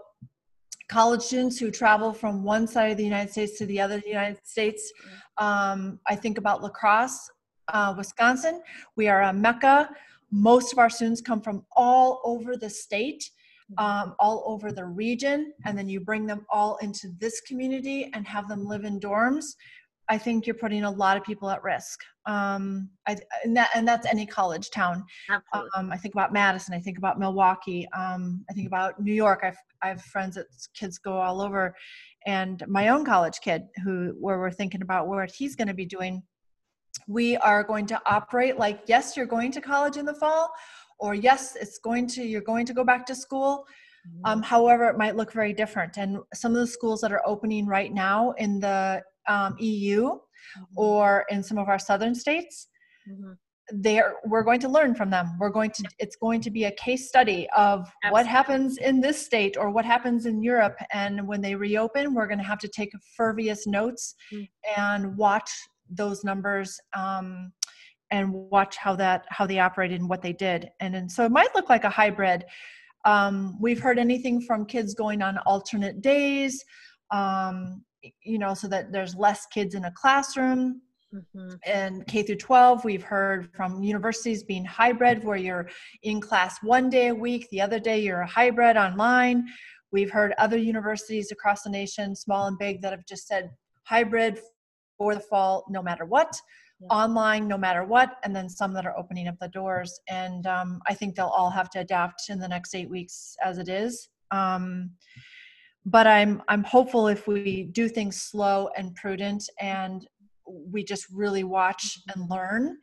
[0.89, 4.45] college students who travel from one side of the United States to the other United
[4.47, 4.93] States,
[5.39, 7.31] um, I think about La Crosse,
[7.69, 8.61] uh, Wisconsin.
[8.97, 9.91] We are a mecca.
[10.31, 13.31] Most of our students come from all over the state.
[13.71, 13.85] Mm-hmm.
[13.85, 18.27] Um, all over the region, and then you bring them all into this community and
[18.27, 19.55] have them live in dorms.
[20.09, 22.01] I think you're putting a lot of people at risk.
[22.27, 25.05] Um, I, and, that, and that's any college town.
[25.31, 26.75] Um, I think about Madison.
[26.75, 27.89] I think about Milwaukee.
[27.97, 29.41] Um, I think about New York.
[29.43, 31.75] I've, I have friends that kids go all over,
[32.27, 35.87] and my own college kid who where we're thinking about what he's going to be
[35.87, 36.23] doing.
[37.09, 40.51] We are going to operate like yes, you're going to college in the fall,
[41.01, 43.67] or yes, it's going to you're going to go back to school.
[44.25, 44.45] Um, mm-hmm.
[44.45, 45.97] however, it might look very different.
[45.97, 50.63] And some of the schools that are opening right now in the um, EU mm-hmm.
[50.77, 52.69] or in some of our southern states,
[53.11, 53.33] mm-hmm.
[53.71, 55.37] there we're going to learn from them.
[55.39, 58.11] We're going to it's going to be a case study of Absolutely.
[58.11, 60.77] what happens in this state or what happens in Europe.
[60.93, 64.81] And when they reopen, we're going to have to take fervious notes mm-hmm.
[64.81, 65.51] and watch
[65.89, 66.79] those numbers.
[66.97, 67.53] Um,
[68.13, 71.33] and watch how that how they operated and what they did and, and so it
[71.33, 72.45] might look like a hybrid
[73.05, 76.63] um, we've heard anything from kids going on alternate days
[77.11, 77.83] um,
[78.23, 80.83] you know, so that there's less kids in a classroom.
[81.15, 81.55] Mm-hmm.
[81.67, 85.69] And K through 12, we've heard from universities being hybrid, where you're
[86.03, 89.47] in class one day a week, the other day you're a hybrid online.
[89.91, 93.51] We've heard other universities across the nation, small and big, that have just said
[93.85, 94.41] hybrid
[94.97, 96.35] for the fall, no matter what,
[96.81, 96.89] yeah.
[96.89, 100.01] online, no matter what, and then some that are opening up the doors.
[100.09, 103.59] And um, I think they'll all have to adapt in the next eight weeks as
[103.59, 104.09] it is.
[104.31, 104.93] Um,
[105.85, 110.07] but i'm i'm hopeful if we do things slow and prudent and
[110.47, 112.77] we just really watch and learn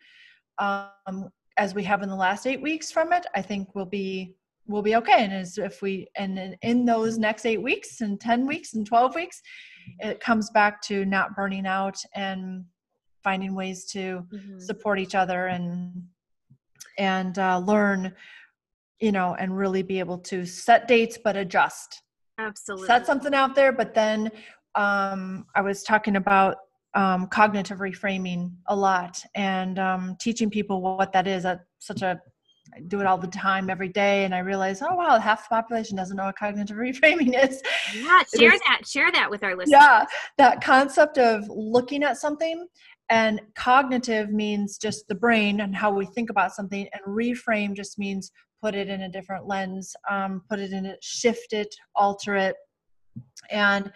[0.60, 4.36] um, as we have in the last eight weeks from it i think we'll be
[4.68, 8.46] we'll be okay and as if we and in, those next eight weeks and 10
[8.46, 9.42] weeks and 12 weeks
[10.00, 12.64] it comes back to not burning out and
[13.24, 14.60] finding ways to mm-hmm.
[14.60, 15.92] support each other and
[16.98, 18.14] and uh, learn
[19.02, 22.04] you know and really be able to set dates but adjust
[22.40, 22.88] Absolutely.
[22.88, 24.32] Set something out there, but then
[24.76, 26.56] um, I was talking about
[26.96, 31.44] um, cognitive reframing a lot and um, teaching people what that is.
[31.44, 32.20] That's such a
[32.76, 35.56] I do it all the time, every day, and I realize, oh wow, half the
[35.56, 37.62] population doesn't know what cognitive reframing is.
[37.96, 38.82] Yeah, share is, that.
[38.86, 39.82] Share that with our listeners.
[39.82, 40.06] Yeah,
[40.38, 42.68] that concept of looking at something
[43.10, 47.98] and cognitive means just the brain and how we think about something, and reframe just
[47.98, 48.32] means
[48.62, 52.56] put it in a different lens, um, put it in it, shift it, alter it.
[53.50, 53.92] And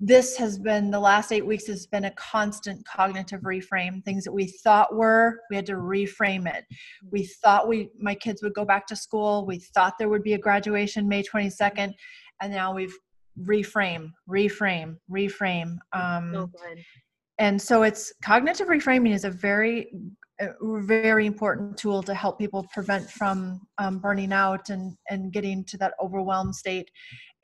[0.00, 4.04] this has been the last eight weeks has been a constant cognitive reframe.
[4.04, 6.64] Things that we thought were, we had to reframe it.
[7.10, 9.46] We thought we my kids would go back to school.
[9.46, 11.94] We thought there would be a graduation May 22nd,
[12.40, 12.94] and now we've
[13.44, 15.76] reframe, reframe, reframe.
[15.92, 16.50] Um, so
[17.38, 19.90] and so it's cognitive reframing is a very
[20.40, 25.64] a very important tool to help people prevent from um, burning out and, and getting
[25.64, 26.88] to that overwhelmed state.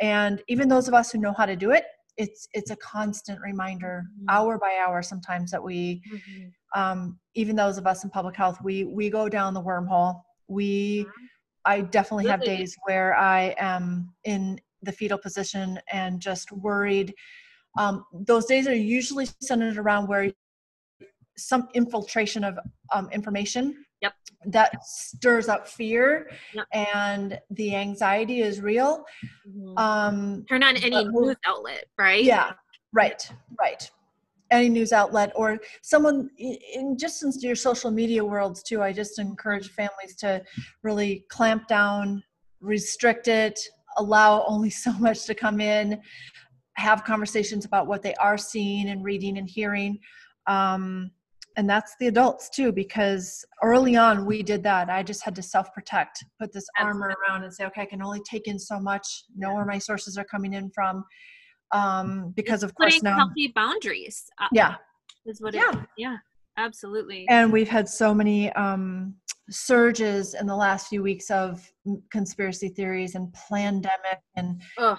[0.01, 1.85] And even those of us who know how to do it,
[2.17, 4.27] it's it's a constant reminder, mm-hmm.
[4.29, 6.81] hour by hour, sometimes that we, mm-hmm.
[6.81, 10.21] um, even those of us in public health, we we go down the wormhole.
[10.47, 11.25] We, mm-hmm.
[11.65, 17.13] I definitely have days where I am in the fetal position and just worried.
[17.77, 20.33] Um, those days are usually centered around where
[21.37, 22.59] some infiltration of
[22.93, 24.13] um, information yep.
[24.47, 26.67] that stirs up fear yep.
[26.73, 29.05] and the anxiety is real
[29.49, 29.77] mm-hmm.
[29.79, 32.53] um, turn on any news outlet right yeah
[32.93, 33.91] right right
[34.51, 39.19] any news outlet or someone in just since your social media worlds too i just
[39.19, 40.43] encourage families to
[40.83, 42.23] really clamp down
[42.61, 43.59] restrict it
[43.97, 46.01] allow only so much to come in
[46.77, 49.99] have conversations about what they are seeing and reading and hearing
[50.47, 51.11] um,
[51.57, 54.91] and that's the adults too because early on we did that.
[54.91, 57.03] I just had to self protect put this Absolutely.
[57.03, 59.25] armor around and say okay i can only take in so much.
[59.37, 61.05] Know where my sources are coming in from.
[61.73, 64.77] Um, because of course now healthy boundaries uh, yeah.
[65.27, 65.71] is what yeah.
[65.71, 66.17] it yeah
[66.57, 69.15] absolutely and we've had so many um,
[69.51, 71.71] surges in the last few weeks of
[72.11, 74.99] conspiracy theories and pandemic and Ugh.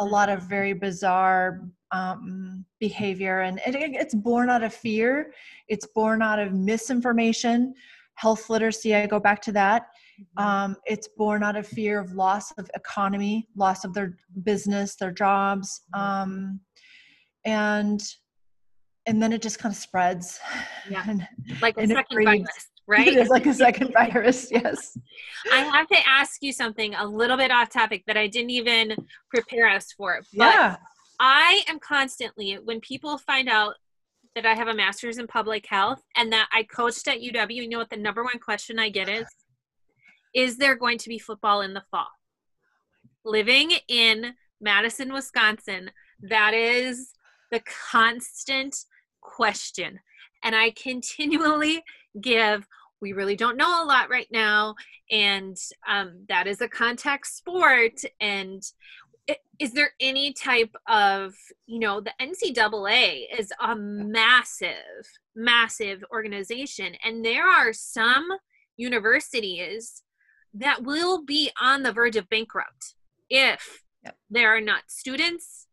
[0.00, 5.32] a lot of very bizarre um, behavior and it, it's born out of fear
[5.68, 7.72] it's born out of misinformation
[8.14, 9.86] health literacy i go back to that
[10.20, 10.44] mm-hmm.
[10.44, 15.12] um, it's born out of fear of loss of economy loss of their business their
[15.12, 16.22] jobs mm-hmm.
[16.22, 16.60] um,
[17.46, 18.02] and
[19.06, 20.38] and then it just kind of spreads
[20.90, 21.26] yeah and,
[21.60, 23.06] like a second virus right?
[23.08, 24.96] It is like a second virus, yes.
[25.52, 28.96] I have to ask you something a little bit off topic that I didn't even
[29.30, 30.20] prepare us for.
[30.34, 30.76] But yeah.
[31.18, 33.74] I am constantly, when people find out
[34.34, 37.68] that I have a master's in public health and that I coached at UW, you
[37.68, 39.26] know what the number one question I get is?
[40.34, 42.08] Is there going to be football in the fall?
[43.24, 45.90] Living in Madison, Wisconsin,
[46.22, 47.12] that is
[47.50, 48.76] the constant
[49.26, 50.00] question.
[50.42, 51.82] And I continually
[52.20, 52.66] give
[53.00, 54.74] we really don't know a lot right now
[55.10, 55.56] and
[55.86, 58.62] um, that is a contact sport and
[59.58, 61.34] is there any type of
[61.66, 64.72] you know the ncaa is a massive
[65.34, 68.26] massive organization and there are some
[68.76, 70.02] universities
[70.54, 72.94] that will be on the verge of bankrupt
[73.28, 74.16] if yep.
[74.30, 75.66] there are not students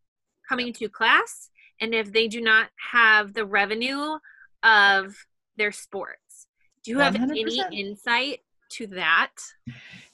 [0.50, 1.50] coming to class
[1.82, 4.18] and if they do not have the revenue
[4.64, 5.16] of
[5.58, 6.48] their sports.
[6.84, 7.32] do you have 100%.
[7.32, 8.40] any insight
[8.72, 9.32] to that?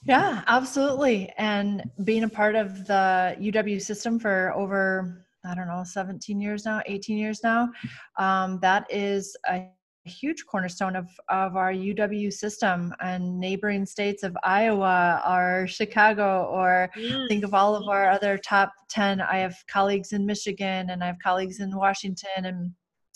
[0.06, 1.32] Yeah, absolutely.
[1.38, 6.66] And being a part of the UW system for over, I don't know, 17 years
[6.66, 7.70] now, 18 years now,
[8.18, 9.70] um, that is a
[10.06, 16.90] huge cornerstone of, of our UW system and neighboring states of Iowa or Chicago or
[16.96, 17.28] mm.
[17.28, 19.22] think of all of our other top 10.
[19.22, 22.72] I have colleagues in Michigan and I have colleagues in Washington and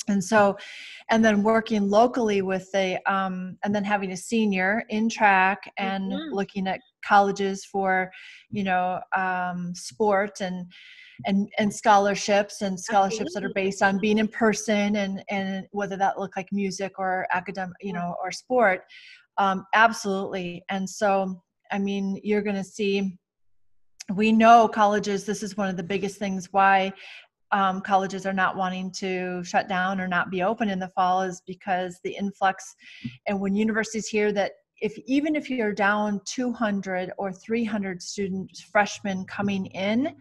[0.09, 0.57] and so
[1.09, 6.11] and then working locally with a um, and then having a senior in track and
[6.11, 6.33] mm-hmm.
[6.33, 8.11] looking at colleges for
[8.49, 10.65] you know um, sport and
[11.25, 13.41] and and scholarships and scholarships Absolutely.
[13.41, 17.27] that are based on being in person and and whether that look like music or
[17.31, 18.81] academic you know or sport
[19.37, 21.41] um, absolutely and so
[21.71, 23.17] i mean you're going to see
[24.13, 26.91] we know colleges this is one of the biggest things why
[27.51, 31.21] um, colleges are not wanting to shut down or not be open in the fall
[31.21, 32.75] is because the influx
[33.27, 39.25] and when universities hear that if even if you're down 200 or 300 students freshmen
[39.25, 40.15] coming in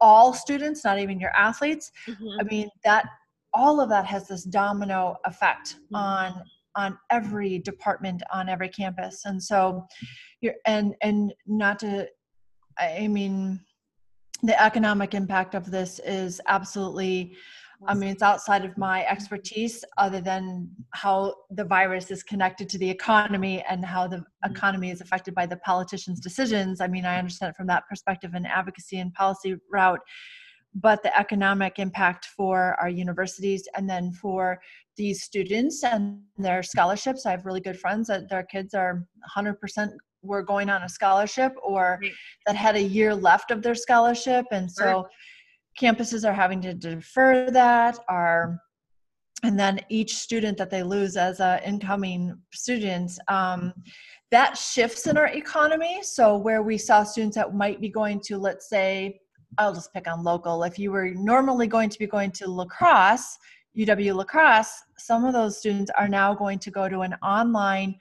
[0.00, 2.40] all students not even your athletes mm-hmm.
[2.40, 3.06] i mean that
[3.52, 5.96] all of that has this domino effect mm-hmm.
[5.96, 6.42] on
[6.76, 9.86] on every department on every campus and so
[10.40, 12.06] you're and and not to
[12.78, 13.60] i mean
[14.42, 17.36] the economic impact of this is absolutely
[17.86, 22.78] I mean, it's outside of my expertise, other than how the virus is connected to
[22.78, 24.50] the economy and how the mm-hmm.
[24.50, 26.80] economy is affected by the politicians' decisions.
[26.80, 30.00] I mean, I understand it from that perspective and advocacy and policy route,
[30.74, 34.58] but the economic impact for our universities and then for
[34.96, 37.26] these students and their scholarships.
[37.26, 39.06] I have really good friends that their kids are
[39.36, 39.90] 100%
[40.22, 42.10] were going on a scholarship or right.
[42.46, 45.06] that had a year left of their scholarship and so.
[45.80, 48.60] Campuses are having to defer that are
[49.44, 53.72] and then each student that they lose as a incoming student um,
[54.32, 56.00] that shifts in our economy.
[56.02, 59.20] So where we saw students that might be going to let's say
[59.56, 60.64] i'll just pick on local.
[60.64, 63.38] If you were normally going to be going to La Crosse
[63.76, 67.94] uw La Crosse some of those students are now going to go to an online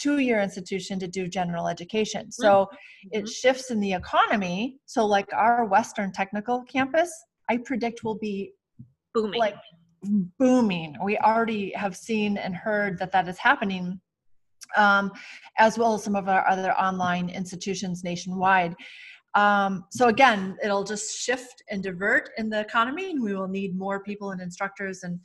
[0.00, 2.32] two-year institution to do general education.
[2.32, 3.08] So mm-hmm.
[3.12, 4.78] it shifts in the economy.
[4.86, 7.12] So like our western technical campus
[7.50, 8.52] i predict will be
[9.12, 9.40] booming.
[9.40, 9.56] like
[10.38, 10.96] booming.
[11.04, 14.00] We already have seen and heard that that is happening
[14.76, 15.10] um,
[15.58, 18.74] as well as some of our other online institutions nationwide.
[19.34, 23.76] Um, so again it'll just shift and divert in the economy and we will need
[23.76, 25.20] more people and instructors and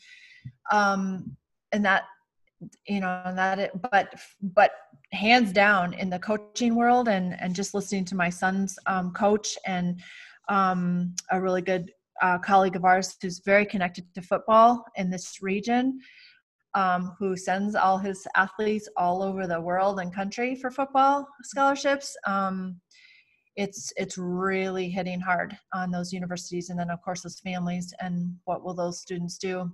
[0.72, 1.36] um,
[1.72, 2.04] and that
[2.88, 4.72] you know that it but but
[5.12, 9.58] hands down in the coaching world and and just listening to my son's um, coach
[9.66, 10.02] and
[10.50, 11.92] um, a really good
[12.22, 16.00] uh, colleague of ours who's very connected to football in this region
[16.76, 22.16] um, who sends all his athletes all over the world and country for football scholarships
[22.26, 22.80] um,
[23.56, 28.36] it's it's really hitting hard on those universities and then of course those families and
[28.46, 29.72] what will those students do.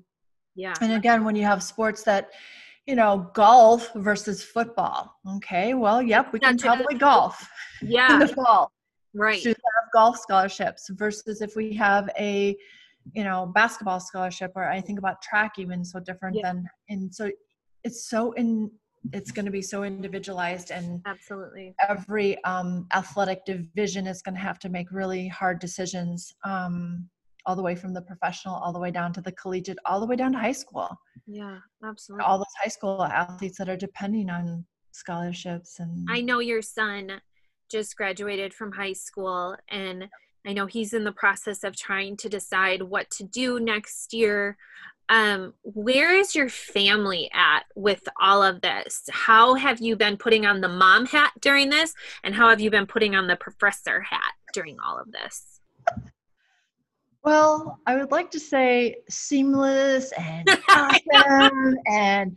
[0.55, 0.73] Yeah.
[0.81, 2.31] And again when you have sports that
[2.85, 5.15] you know golf versus football.
[5.35, 7.47] Okay well yep we can probably golf
[7.81, 8.71] yeah in the fall.
[9.13, 9.39] Right.
[9.39, 12.55] Students have golf scholarships versus if we have a
[13.13, 16.53] you know basketball scholarship or i think about track even so different Yeah.
[16.53, 17.31] than and so
[17.83, 18.69] it's so in
[19.11, 21.73] it's going to be so individualized and absolutely.
[21.89, 27.09] every um, athletic division is going to have to make really hard decisions um,
[27.45, 30.05] all the way from the professional all the way down to the collegiate all the
[30.05, 30.89] way down to high school
[31.27, 36.39] yeah absolutely all those high school athletes that are depending on scholarships and I know
[36.39, 37.21] your son
[37.69, 40.09] just graduated from high school and
[40.45, 44.57] I know he's in the process of trying to decide what to do next year.
[45.09, 49.03] Um, where is your family at with all of this?
[49.11, 51.93] How have you been putting on the mom hat during this?
[52.23, 55.59] And how have you been putting on the professor hat during all of this?
[57.23, 62.35] Well, I would like to say seamless and awesome and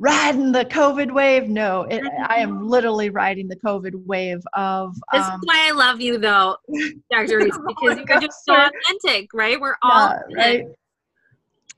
[0.00, 1.48] riding the COVID wave.
[1.48, 4.94] No, it, I am literally riding the COVID wave of.
[5.12, 6.56] This Um, is why I love you, though,
[7.10, 7.38] Dr.
[7.38, 9.60] Reese, Oh because you're just so authentic, right?
[9.60, 10.64] We're all yeah, right.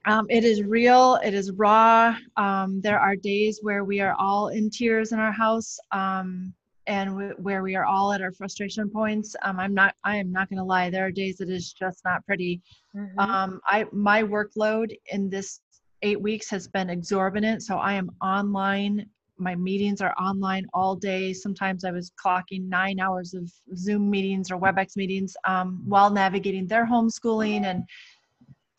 [0.05, 1.17] Um, it is real.
[1.25, 2.17] It is raw.
[2.37, 6.55] Um, there are days where we are all in tears in our house, um,
[6.89, 9.37] and w- where we are all at our frustration points.
[9.43, 9.95] Um, I'm not.
[10.03, 10.91] I am not going to lie.
[10.91, 12.61] There are days that is just not pretty.
[12.97, 13.19] Mhm.
[13.19, 15.61] Um, I my workload in this
[16.03, 17.63] eight weeks has been exorbitant.
[17.63, 19.09] So I am online.
[19.37, 21.33] My meetings are online all day.
[21.33, 26.67] Sometimes I was clocking nine hours of Zoom meetings or WebEx meetings um, while navigating
[26.67, 27.85] their homeschooling and.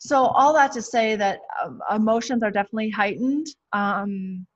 [0.02, 3.48] So all that to say that um, emotions are definitely heightened.
[3.74, 4.46] Um,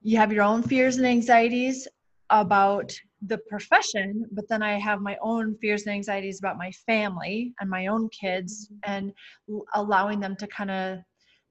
[0.00, 1.86] you have your own fears and anxieties
[2.30, 2.92] about
[3.26, 7.68] the profession, but then I have my own fears and anxieties about my family and
[7.68, 9.12] my own kids and
[9.74, 10.98] allowing them to kind of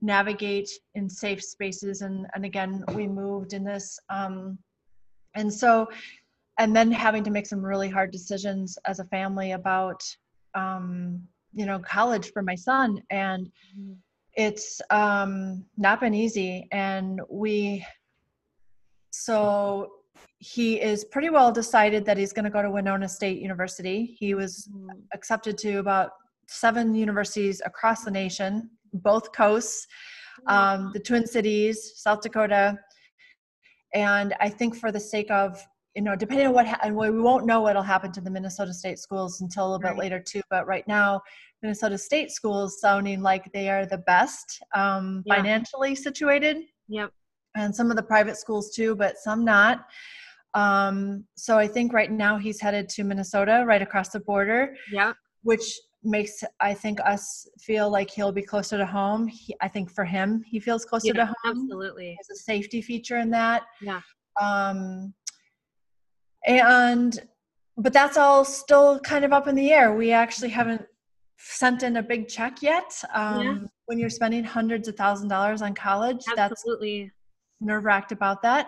[0.01, 2.01] navigate in safe spaces.
[2.01, 3.99] And, and again, we moved in this.
[4.09, 4.57] Um,
[5.36, 5.88] and so,
[6.57, 10.01] and then having to make some really hard decisions as a family about,
[10.55, 11.21] um,
[11.53, 13.01] you know, college for my son.
[13.09, 13.97] And Mhm.
[14.34, 16.67] it's um, not been easy.
[16.71, 17.86] And we,
[19.11, 19.98] so
[20.39, 24.05] he is pretty well decided that he's going to go to Winona State University.
[24.05, 25.03] He was Mhm.
[25.13, 26.11] accepted to about
[26.47, 29.86] seven universities across the nation, both coasts,
[30.47, 32.78] um, the Twin Cities, South Dakota.
[33.93, 35.61] And I think for the sake of,
[35.95, 38.74] you know, depending on what, ha- and we won't know what'll happen to the Minnesota
[38.74, 39.95] State schools until a little Right.
[39.95, 40.41] bit later too.
[40.49, 41.22] But right now,
[41.61, 45.36] Minnesota State schools sounding like they are the best um, Yeah.
[45.36, 46.57] financially situated
[46.88, 47.11] Yep.
[47.60, 49.86] And some of the private schools too, but some not.
[50.53, 55.14] Um, so I think right now he's headed to Minnesota, right across the border, Yeah.
[55.43, 59.28] which makes I think us feel like he'll be closer to home.
[59.28, 61.36] He, I think for him, he feels closer Yeah, to home.
[61.45, 62.18] absolutely.
[62.18, 63.64] There's a safety feature in that.
[63.82, 64.01] Yeah.
[64.41, 65.14] Um,
[66.47, 67.20] and
[67.78, 69.93] but that's all still kind of up in the air.
[69.93, 70.86] We actually haven't
[71.38, 72.91] sent in a big check yet.
[73.14, 77.12] Um, When you're spending hundreds of thousand dollars on college, that's Absolutely.
[77.62, 78.68] Nerve wracked about that.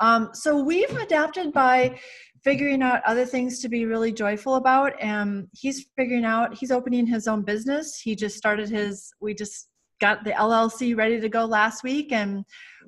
[0.00, 1.98] Um, so we've adapted by
[2.42, 4.94] figuring out other things to be really joyful about.
[5.00, 8.00] And he's figuring out, he's opening his own business.
[8.00, 9.68] He just started his, we just
[10.00, 12.12] got the LLC ready to go last week.
[12.12, 12.44] And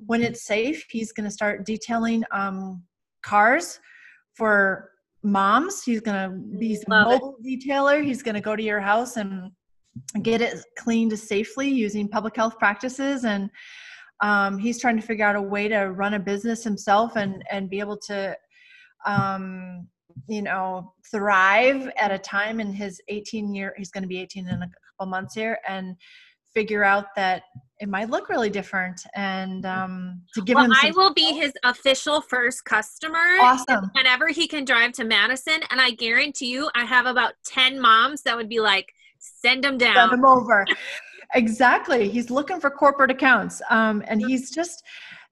[0.07, 2.81] when it's safe, he's going to start detailing um,
[3.23, 3.79] cars
[4.35, 4.89] for
[5.21, 5.83] moms.
[5.83, 7.21] He's going to be a Love it.
[7.21, 8.03] mobile detailer.
[8.03, 9.51] He's going to go to your house and
[10.23, 13.51] get it cleaned safely using public health practices and
[14.23, 17.69] um, he's trying to figure out a way to run a business himself and and
[17.69, 18.35] be able to
[19.05, 19.87] um,
[20.27, 24.47] you know thrive at a time in his 18 year he's going to be 18
[24.47, 25.95] in a couple months here and
[26.53, 27.43] figure out that
[27.79, 31.51] it might look really different and um, to give Well, him I will be his
[31.63, 35.59] official first customer awesome whenever he can drive to Madison.
[35.69, 39.77] And I guarantee you, I have about 10 moms that would be like, send him
[39.77, 40.65] down, send him over.
[41.33, 42.09] exactly.
[42.09, 43.61] He's looking for corporate accounts.
[43.69, 44.83] Um, and he's just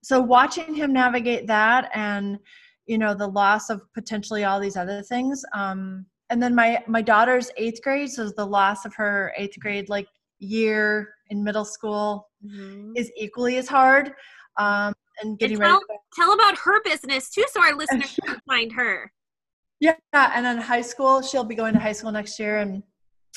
[0.03, 2.39] so watching him navigate that and
[2.87, 5.43] you know the loss of potentially all these other things.
[5.53, 9.89] Um, and then my my daughter's eighth grade, so the loss of her eighth grade
[9.89, 10.07] like
[10.39, 12.93] year in middle school Mhm.
[12.95, 14.13] is equally as hard.
[14.57, 15.71] Um, and getting ready.
[15.71, 19.11] tell- to- Tell about her business too, so our listeners can find her.
[19.79, 22.83] Yeah, and then high school, she'll be going to high school next year, and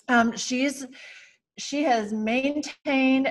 [0.08, 0.86] um, she's
[1.58, 3.28] she has maintained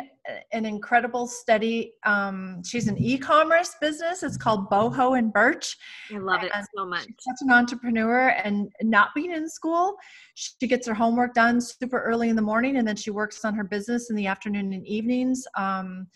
[0.53, 4.23] an incredible steady um, she's an e-commerce business.
[4.23, 5.75] It's called boho and birch.
[6.13, 7.05] I love it so much.
[7.19, 9.97] such an entrepreneur and not being in school
[10.35, 13.53] she gets her homework done super early in the morning and then she works on
[13.53, 15.45] her business in the afternoon and evenings.
[15.57, 16.07] Um,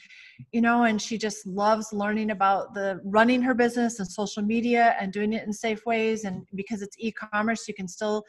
[0.52, 4.96] you know and she just loves learning about the running her business and social media
[5.00, 6.24] and doing it in safe ways.
[6.24, 8.24] And because it's e-commerce you can still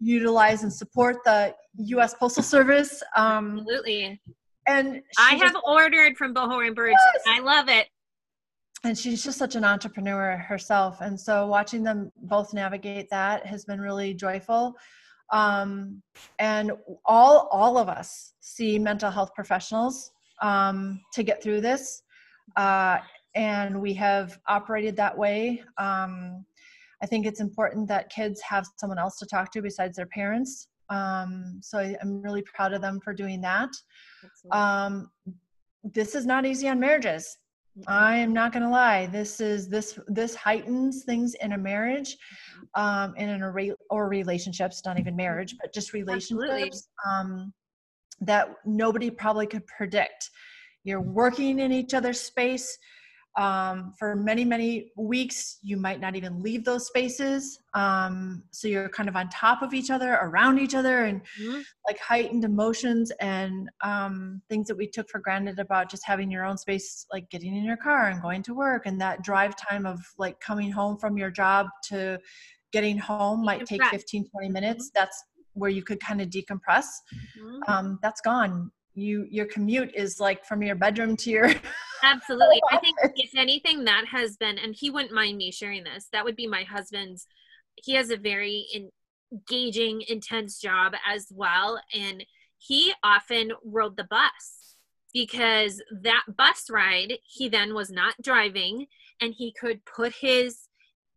[0.00, 2.14] utilize and support the U.S.
[2.14, 3.02] Postal Service.
[3.16, 4.20] Um, Absolutely.
[4.66, 6.94] And I have ordered from Boho and Birch.
[7.14, 7.22] Yes.
[7.26, 7.88] I love it.
[8.82, 13.66] And she's just such an entrepreneur herself, and so watching them both navigate that has
[13.66, 14.74] been really joyful.
[15.32, 16.02] Um,
[16.38, 16.72] and
[17.04, 22.02] all all of us see mental health professionals um, to get through this,
[22.56, 22.98] uh,
[23.34, 25.62] and we have operated that way.
[25.76, 26.46] Um,
[27.02, 30.68] I think it's important that kids have someone else to talk to besides their parents.
[30.90, 33.70] Um, so I, am really proud of them for doing that.
[34.50, 35.10] Um,
[35.84, 37.38] this is not easy on marriages.
[37.86, 39.06] I am not going to lie.
[39.06, 42.16] This is this this heightens things in a marriage,
[42.74, 43.56] um, in an or,
[43.88, 44.82] or relationships.
[44.84, 47.52] Not even marriage, but just relationships um,
[48.20, 50.30] that nobody probably could predict.
[50.84, 52.76] You're working in each other's space
[53.36, 58.88] um, for many many weeks you might not even leave those spaces um, so you're
[58.88, 61.60] kind of on top of each other around each other and mm-hmm.
[61.86, 66.44] like heightened emotions and um, things that we took for granted about just having your
[66.44, 69.86] own space like getting in your car and going to work and that drive time
[69.86, 72.18] of like coming home from your job to
[72.72, 75.00] getting home might take 15 20 minutes mm-hmm.
[75.00, 75.24] that's
[75.54, 76.86] where you could kind of decompress
[77.38, 77.60] mm-hmm.
[77.68, 81.48] Um, that's gone you your commute is like from your bedroom to your
[82.02, 82.60] absolutely.
[82.70, 86.24] I think if anything that has been and he wouldn't mind me sharing this that
[86.24, 87.26] would be my husband's
[87.76, 88.66] he has a very
[89.32, 92.24] engaging intense job as well and
[92.58, 94.76] he often rode the bus
[95.12, 98.86] because that bus ride he then was not driving
[99.20, 100.68] and he could put his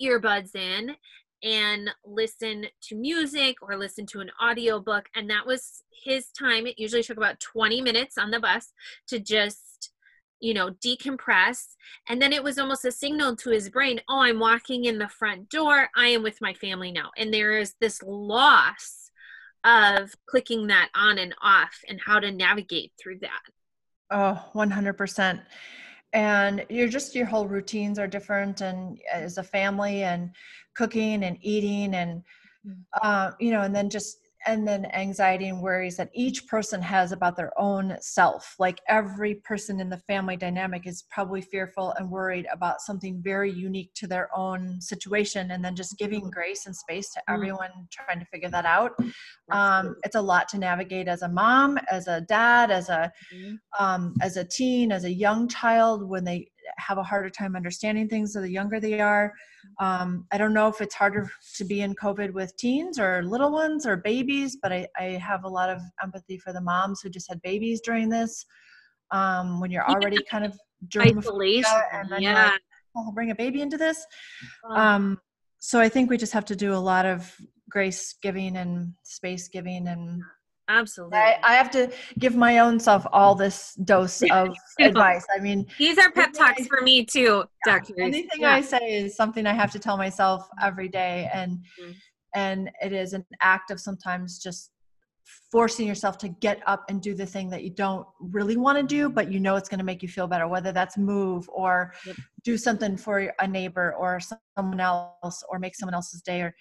[0.02, 0.96] earbuds in
[1.44, 6.68] and listen to music or listen to an audiobook and that was his time.
[6.68, 8.72] It usually took about 20 minutes on the bus
[9.08, 9.73] to just
[10.44, 11.76] you know decompress.
[12.08, 15.08] And then it was almost a signal to his brain oh i'm walking in the
[15.08, 15.89] front door.
[15.96, 17.12] I am with my family now.
[17.18, 19.12] And there is this loss
[19.64, 23.41] of clicking that on and off and how to navigate through that.
[24.12, 25.41] Oh 100%
[26.14, 30.30] and you're just your whole routines are different and as a family and
[30.76, 32.22] cooking and eating and
[32.68, 32.76] mm.
[33.02, 37.12] uh, you know and then just and then anxiety and worries that each person has
[37.12, 38.56] about their own self.
[38.60, 43.52] Like every person in the family dynamic is probably fearful and worried about something very
[43.52, 46.30] unique to their own situation, and then just giving mm-hmm.
[46.30, 47.34] grace and space to mm.
[47.34, 48.91] everyone trying to figure that out.
[49.52, 53.56] Um, it's a lot to navigate as a mom, as a dad, as a mm-hmm.
[53.84, 58.07] um, as a teen, as a young child when they have a harder time understanding
[58.07, 59.34] things the younger they are.
[59.80, 63.51] Um, I don't know if it's harder to be in COVID with teens or little
[63.51, 67.09] ones or babies, but I, I have a lot of empathy for the moms who
[67.09, 68.45] just had babies during this.
[69.11, 70.30] Um, when you're already yeah.
[70.30, 70.57] kind of
[70.97, 72.51] isolation, and then yeah.
[72.51, 72.61] Like,
[72.95, 74.05] oh, I'll bring a baby into this.
[74.70, 75.20] Um,
[75.59, 77.36] so I think we just have to do a lot of
[77.70, 80.22] grace giving and space giving and
[80.70, 81.18] Absolutely.
[81.18, 85.26] I, I, have to give my own self all this dose of advice.
[85.36, 87.99] I mean, these are pep talks I, for me too, yeah, Dr.
[87.99, 88.53] Anything yeah.
[88.53, 91.30] I say is something I have to tell myself every day.
[91.34, 91.91] And, mm-hmm.
[92.34, 94.72] and it is an act of sometimes just
[95.51, 98.84] forcing yourself to get up and do the thing that you don't really want to
[98.84, 101.93] do, but you know it's going to make you feel better, whether that's move or
[102.05, 102.16] yep.
[102.43, 104.20] do something for a neighbor or
[104.55, 106.55] someone else or make someone else's day or,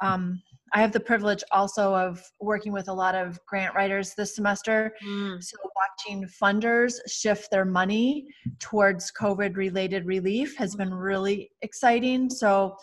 [0.00, 0.42] um,
[0.74, 4.94] I have the privilege also of working with a lot of grant writers this semester.
[5.04, 5.42] Mm.
[5.42, 8.26] So, watching funders shift their money
[8.58, 12.30] towards COVID related relief has been really exciting.
[12.30, 12.76] So,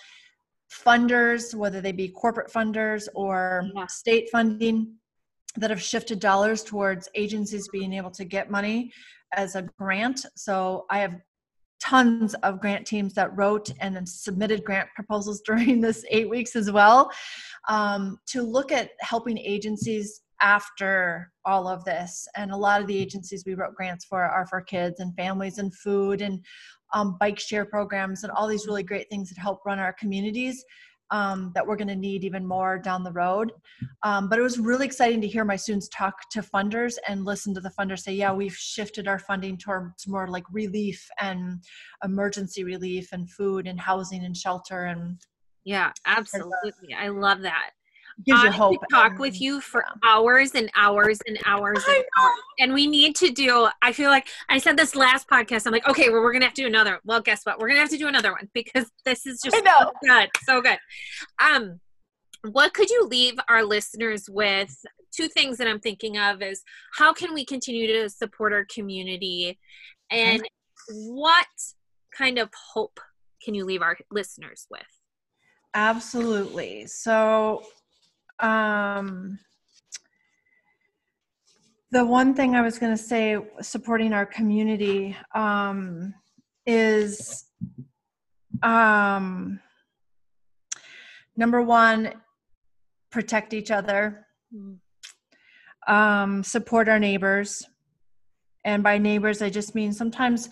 [0.72, 3.88] funders, whether they be corporate funders or yeah.
[3.88, 4.94] state funding,
[5.58, 8.92] that have shifted dollars towards agencies being able to get money
[9.34, 10.28] as a grant.
[10.36, 11.16] So, I have
[11.80, 16.72] tons of grant teams that wrote and submitted grant proposals during this eight weeks as
[16.72, 17.12] well
[17.68, 22.28] um, to look at helping agencies after all of this.
[22.36, 25.58] And a lot of the agencies we wrote grants for are for kids and families
[25.58, 26.44] and food and
[26.94, 30.64] um, bike share programs and all these really great things that help run our communities.
[31.12, 33.52] Um, that we're going to need even more down the road.
[34.04, 37.52] Um, but it was really exciting to hear my students talk to funders and listen
[37.56, 41.64] to the funders say, yeah, we've shifted our funding towards more like relief and
[42.04, 45.20] emergency relief and food and housing and shelter and
[45.66, 46.96] yeah, absolutely.
[46.98, 47.72] I love that.
[48.26, 48.76] Gives you hope.
[48.92, 50.12] talk and, with you for yeah.
[50.12, 52.38] hours and hours and hours and hours.
[52.60, 55.66] And we need to do, I feel like I said this last podcast.
[55.66, 57.00] I'm like, okay, well, we're going to have to do another.
[57.04, 57.60] Well, guess what?
[57.60, 60.30] We're going to have to do another one because this is just so good.
[60.44, 60.78] So good.
[61.42, 61.80] Um,
[62.50, 64.76] what could you leave our listeners with?
[65.12, 66.62] Two things that I'm thinking of is
[66.94, 69.58] how can we continue to support our community
[70.12, 70.42] and
[70.92, 71.48] what
[72.16, 73.00] kind of hope
[73.44, 74.82] can you leave our listeners with?
[75.74, 76.88] Absolutely.
[76.88, 77.64] So,
[78.40, 79.40] um,
[81.92, 86.14] the one thing I was going to say, supporting our community, um,
[86.66, 87.46] is
[88.62, 89.60] um,
[91.36, 92.14] number one,
[93.10, 94.28] protect each other,
[95.88, 97.64] um, support our neighbors.
[98.66, 100.50] And by neighbors, I just mean sometimes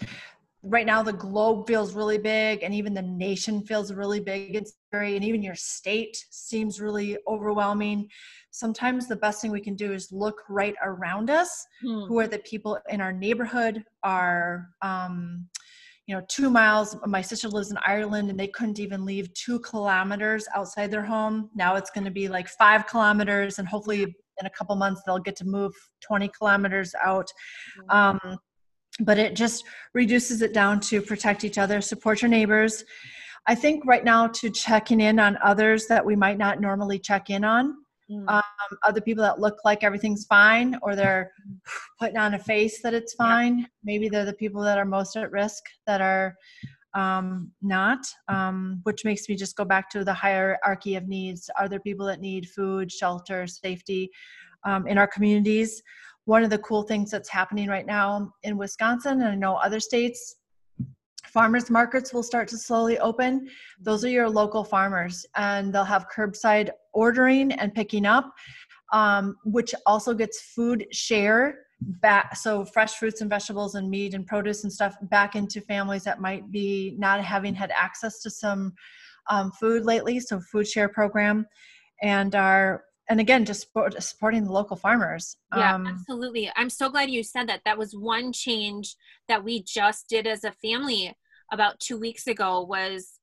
[0.69, 4.67] right now the globe feels really big and even the nation feels really big and
[4.67, 8.07] scary and even your state seems really overwhelming.
[8.51, 11.65] Sometimes the best thing we can do is look right around us.
[11.81, 12.05] Hmm.
[12.05, 13.83] who are the people in our neighborhood?
[14.03, 15.47] Are um,
[16.07, 19.59] you know two miles my sister lives in ireland and they couldn't even leave two
[19.59, 21.49] kilometers outside their home.
[21.53, 25.19] Now it's going to be like five kilometers and hopefully in a couple months they'll
[25.19, 27.27] get to move 20 kilometers out.
[27.89, 28.19] Um,
[28.99, 32.83] but it just reduces it down to protect each other, support your neighbors.
[33.47, 37.29] I think right now to checking in on others that we might not normally check
[37.29, 37.75] in on.
[38.09, 38.27] Mm.
[38.27, 41.31] Um, other people that look like everything's fine or they're
[41.99, 43.59] putting on a face that it's fine.
[43.59, 43.65] Yeah.
[43.83, 46.35] Maybe they're the people that are most at risk that are
[46.93, 51.49] um, not, um, which makes me just go back to the hierarchy of needs.
[51.59, 54.09] Are there people that need food, shelter, safety
[54.65, 55.83] um, in our communities?
[56.27, 59.79] One of the cool things that's happening right now in Wisconsin, and I know other
[59.79, 60.35] states,
[61.23, 63.47] farmers markets will start to slowly open.
[63.79, 68.33] Those are your local farmers, and they'll have curbside ordering and picking up,
[68.91, 72.35] um, which also gets food share back.
[72.35, 76.19] So fresh fruits and vegetables and meat and produce and stuff back into families that
[76.19, 78.73] might be not having had access to some
[79.29, 80.19] um, food lately.
[80.19, 81.45] So food share program,
[82.01, 86.89] and our and again just support, supporting the local farmers yeah um, absolutely i'm so
[86.89, 88.95] glad you said that that was one change
[89.27, 91.15] that we just did as a family
[91.51, 93.19] about two weeks ago was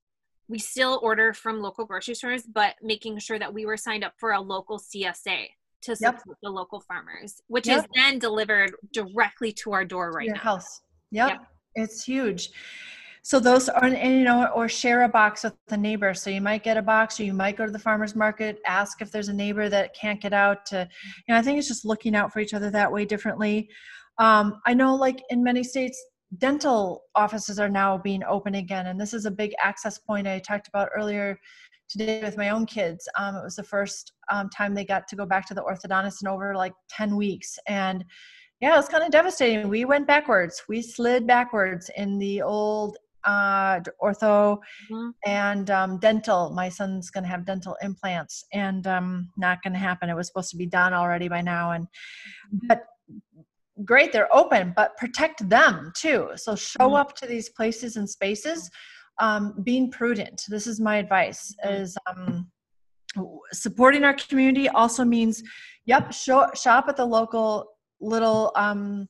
[0.49, 4.15] we still order from local grocery stores but making sure that we were signed up
[4.19, 5.49] for a local csa
[5.83, 6.37] to support yep.
[6.43, 7.79] the local farmers which yep.
[7.79, 10.81] is then delivered directly to our door right Your now house
[11.11, 11.31] yep.
[11.31, 12.51] yep it's huge
[13.25, 16.13] so those are and, you know or share a box with the neighbor.
[16.13, 19.01] So you might get a box or you might go to the farmers market ask
[19.01, 20.87] if there's a neighbor that can't get out to
[21.27, 23.69] you know i think it's just looking out for each other that way differently.
[24.19, 26.01] Um, i know like in many states
[26.37, 30.29] dental offices are now being open again and this is a big access point.
[30.29, 31.39] I talked about earlier
[31.89, 33.09] today with my own kids.
[33.17, 36.23] Um, it was the first um, time they got to go back to the orthodontist
[36.23, 37.59] in over like 10 weeks.
[37.69, 38.05] And
[38.61, 39.69] yeah, it was kind of devastating.
[39.69, 40.63] We went backwards.
[40.69, 44.59] We slid backwards in the old uh, ortho
[44.91, 45.11] mm-hmm.
[45.27, 46.51] and um, dental.
[46.51, 50.11] My son's going to have dental implants, and um, not going to happen.
[50.11, 52.67] It was supposed to be done already by now, and mm-hmm.
[52.69, 52.85] but
[53.85, 56.31] great, they're open, but protect them too.
[56.37, 56.95] So show mm-hmm.
[56.95, 58.71] up to these places and spaces,
[59.21, 60.43] um, being prudent.
[60.49, 61.83] This is my advice: mm-hmm.
[61.83, 62.51] is um,
[63.53, 65.43] supporting our community also means,
[65.87, 67.67] yep, show, shop at the local
[68.01, 68.53] little.
[68.57, 69.09] Um,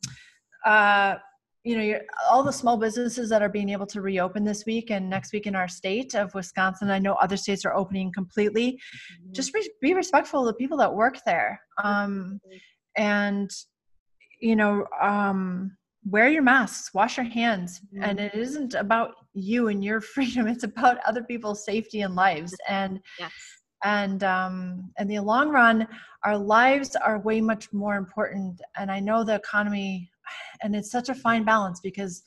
[0.64, 1.16] uh,
[1.64, 1.98] you know
[2.30, 5.46] all the small businesses that are being able to reopen this week and next week
[5.46, 9.32] in our state of wisconsin i know other states are opening completely mm-hmm.
[9.32, 12.38] just re- be respectful of the people that work there um,
[12.96, 13.50] and
[14.40, 15.74] you know um,
[16.06, 18.04] wear your masks wash your hands mm-hmm.
[18.04, 22.54] and it isn't about you and your freedom it's about other people's safety and lives
[22.68, 23.32] and yes.
[23.84, 25.88] and um, in the long run
[26.24, 30.10] our lives are way much more important and i know the economy
[30.62, 32.22] and it's such a fine balance because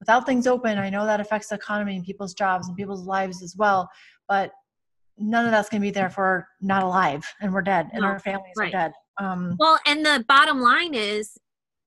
[0.00, 3.42] without things open i know that affects the economy and people's jobs and people's lives
[3.42, 3.88] as well
[4.28, 4.52] but
[5.18, 8.08] none of that's going to be there for not alive and we're dead and no,
[8.08, 8.68] our families right.
[8.74, 11.38] are dead um, well and the bottom line is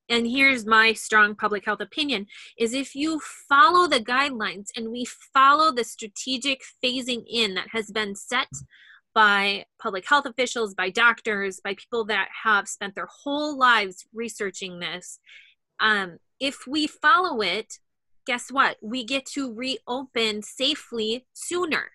[0.09, 2.27] and here's my strong public health opinion
[2.57, 7.89] is if you follow the guidelines and we follow the strategic phasing in that has
[7.91, 8.49] been set
[9.13, 14.79] by public health officials by doctors by people that have spent their whole lives researching
[14.79, 15.19] this
[15.81, 17.79] um, if we follow it,
[18.25, 18.77] guess what?
[18.81, 21.91] We get to reopen safely sooner.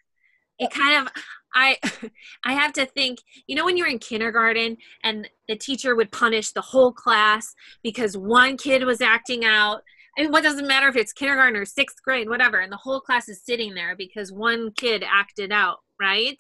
[0.59, 1.13] It kind of
[1.55, 1.79] I
[2.45, 6.53] I have to think, you know when you're in kindergarten and the teacher would punish
[6.53, 9.83] the whole class because one kid was acting out.
[10.19, 13.29] Mean, what doesn't matter if it's kindergarten or sixth grade, whatever, and the whole class
[13.29, 16.39] is sitting there because one kid acted out, right?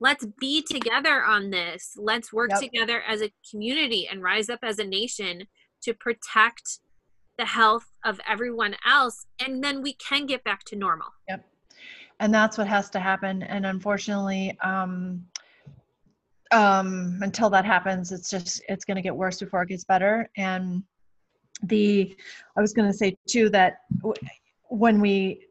[0.00, 2.60] Let's be together on this let's work Yep.
[2.60, 5.44] together as a community and rise up as a nation
[5.82, 6.80] to protect
[7.38, 11.44] the health of everyone else and then we can get back to normal Yep.
[12.20, 15.24] and that's what has to happen and unfortunately um
[16.52, 20.28] um until that happens it's just it's going to get worse before it gets better
[20.36, 20.82] and
[21.64, 22.14] the
[22.56, 23.78] i was going to say too that
[24.68, 25.46] when we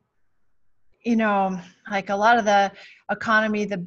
[1.03, 1.59] you know
[1.91, 2.71] like a lot of the
[3.11, 3.85] economy the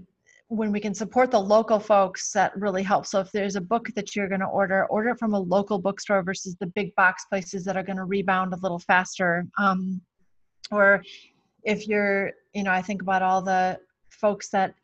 [0.49, 3.11] when we can support the local folks that really helps.
[3.11, 5.79] So if there's a book that you're going to order order it from a local
[5.79, 9.47] bookstore versus the big box places that are going to rebound a little faster.
[9.59, 10.01] Um,
[10.71, 11.03] or
[11.65, 13.79] if you're you know i think about all the
[14.11, 14.75] folks that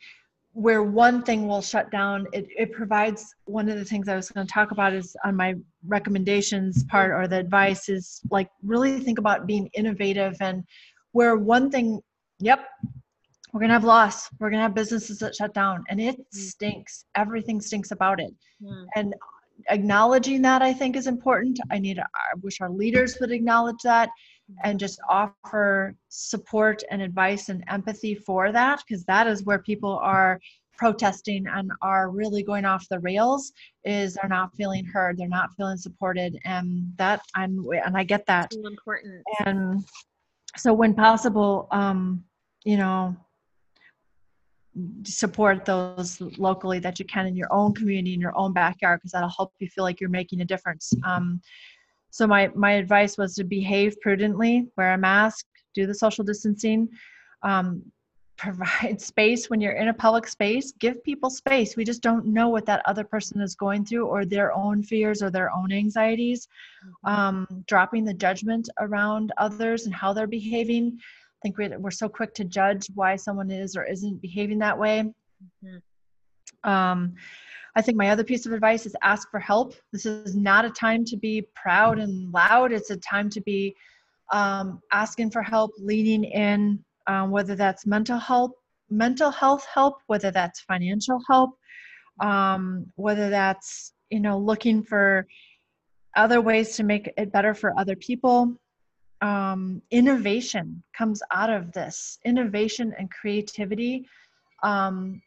[0.53, 4.31] where one thing will shut down it, it provides one of the things i was
[4.31, 5.55] going to talk about is on my
[5.87, 10.65] recommendations part or the advice is like really think about being innovative and
[11.13, 12.01] where one thing
[12.39, 12.67] yep
[13.55, 14.29] we're going to have loss.
[14.41, 17.05] We're going to have businesses that shut down and it stinks.
[17.15, 18.35] Everything stinks about it.
[18.63, 18.85] Hmm.
[18.97, 19.15] and
[19.71, 21.61] acknowledging that i think is important.
[21.71, 22.05] I need i
[22.43, 24.11] wish our leaders would acknowledge that
[24.65, 29.99] and just offer support and advice and empathy for that because that is where people
[30.03, 30.41] are
[30.77, 33.53] protesting and are really going off the rails
[33.85, 38.27] is they're not feeling heard they're not feeling supported and that i'm and i get
[38.27, 38.53] that.
[38.53, 39.23] So important.
[39.47, 39.85] And
[40.57, 42.25] so when possible um
[42.65, 43.17] you know
[45.05, 49.13] support those locally that you can in your own community in your own backyard because
[49.13, 50.93] that'll help you feel like you're making a difference.
[51.05, 51.41] Um
[52.11, 56.89] so my my advice was to behave prudently wear a mask do the social distancing
[57.43, 57.83] um,
[58.37, 61.77] provide space when you're in a public space give people space.
[61.77, 65.23] We just don't know what that other person is going through or their own fears
[65.23, 66.49] or their own anxieties.
[67.05, 70.99] Um, dropping the judgment around others and how they're behaving
[71.45, 75.05] think we, we're so quick to judge why someone is or isn't behaving that way
[75.63, 75.83] Mhm.
[76.65, 77.15] um,
[77.77, 79.75] I think my other piece of advice is ask for help.
[79.93, 82.71] This is not a time to be proud and loud.
[82.73, 83.75] It's a time to be
[84.33, 88.53] um, asking for help, leaning in, um, whether that's mental health,
[88.91, 91.51] mental health help, whether that's financial help,
[92.21, 95.27] um, whether that's you know looking for
[96.17, 98.57] other ways to make it better for other people.
[99.25, 102.19] Um, innovation comes out of this.
[102.27, 104.07] Innovation and creativity
[104.63, 105.23] um,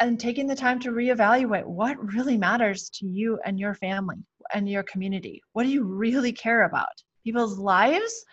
[0.00, 4.16] and taking the time to reevaluate what really matters to you and your family
[4.52, 5.40] and your community.
[5.52, 6.88] What do you really care about?
[7.22, 8.24] People's lives,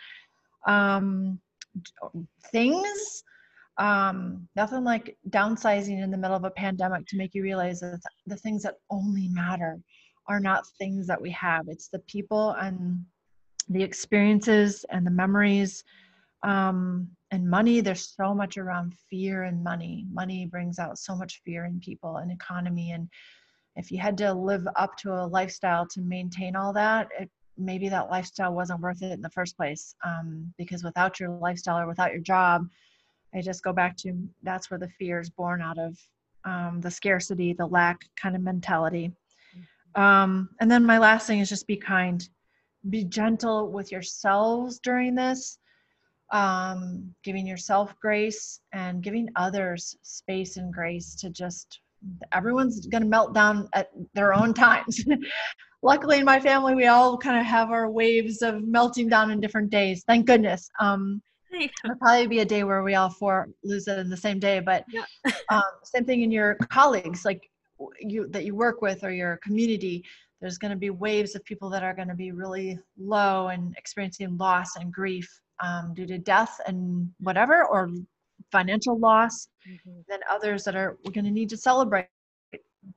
[0.65, 1.39] um,
[2.51, 3.23] things.
[3.77, 7.99] Um, nothing like downsizing in the middle of a pandemic to make you realize that
[8.25, 9.77] the things that only matter
[10.27, 11.65] are not things that we have.
[11.67, 13.05] It's the people and
[13.69, 15.83] the experiences and the memories
[16.43, 20.05] um, and money there's so much around fear and money.
[20.11, 23.09] Money brings out so much fear in people and economy and
[23.77, 27.89] if you had to live up to a lifestyle to maintain all that it, maybe
[27.89, 29.95] that lifestyle wasn't worth it in the first place.
[30.03, 32.67] Um, because without your lifestyle or without your job
[33.33, 34.13] i just go back to
[34.43, 35.97] that's where the fear is born out of
[36.45, 39.11] um, the scarcity the lack kind of mentality.
[39.95, 42.27] Um, and then my last thing is just be kind
[42.89, 45.57] be gentle with yourselves during this
[46.31, 51.79] um, giving yourself grace and giving others space and grace to just
[52.33, 55.03] everyone's going to melt down at their own times.
[55.83, 59.39] Luckily in my family we all kind of have our waves of melting down in
[59.39, 60.03] different days.
[60.07, 60.69] Thank goodness.
[60.79, 61.21] Um,
[61.83, 64.59] there'll probably be a day where we all four lose it in the same day
[64.59, 65.03] but Yeah.
[65.49, 67.49] um, same thing in your colleagues like
[67.99, 70.03] you that you work with or your community
[70.41, 73.75] there's going to be waves of people that are going to be really low and
[73.77, 75.29] experiencing loss and grief
[75.63, 77.89] um, due to death and whatever or
[78.51, 80.05] financial loss Mhm.
[80.07, 82.07] then others that are we're going to need to celebrate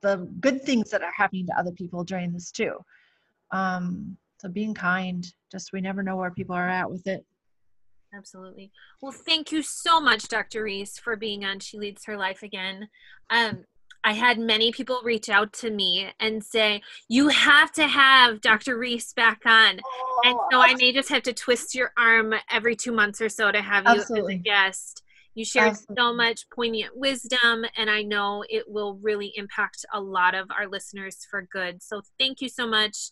[0.01, 2.73] the good things that are happening to other people during this too
[3.51, 7.25] um, so being kind just we never know where people are at with it
[8.11, 8.71] Absolutely.
[9.01, 10.63] Well, thank you so much, Dr.
[10.63, 12.89] Reese, for being on She Leads Her Life again.
[13.29, 13.65] Um,
[14.03, 18.77] I had many people reach out to me and say, You have to have Dr.
[18.77, 19.79] Reese back on.
[19.83, 23.29] Oh, And so I may just have to twist your arm every two months or
[23.29, 24.35] so to have you Absolutely.
[24.35, 25.03] as a guest.
[25.35, 30.35] You shared so much poignant wisdom, and I know it will really impact a lot
[30.35, 31.81] of our listeners for good.
[31.81, 33.11] So thank you so much.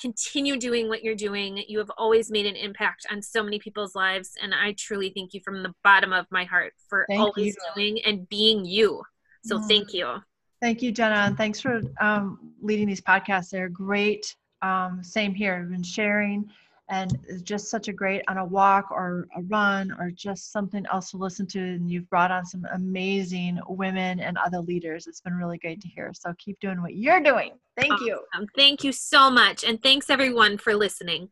[0.00, 1.64] Continue doing what you're doing.
[1.66, 5.34] You have always made an impact on so many people's lives, and I truly thank
[5.34, 7.72] you from the bottom of my heart for Thank always you.
[7.74, 9.02] doing and being you.
[9.44, 9.68] So Mm.
[9.68, 10.22] thank you.
[10.60, 13.50] Thank you, Jenna, and thanks for um, leading these podcasts.
[13.50, 14.34] They're great.
[14.62, 15.60] Um, same here.
[15.62, 16.50] I've been sharing
[16.90, 20.84] and it's just such a great on a walk or a run or just something
[20.92, 21.58] else to listen to.
[21.58, 25.06] And you've brought on some amazing women and other leaders.
[25.06, 26.12] It's been really great to hear.
[26.14, 27.52] So keep doing what you're doing.
[27.76, 28.06] Thank awesome.
[28.06, 28.20] you.
[28.56, 29.64] Thank you so much.
[29.64, 31.30] And thanks everyone for listening.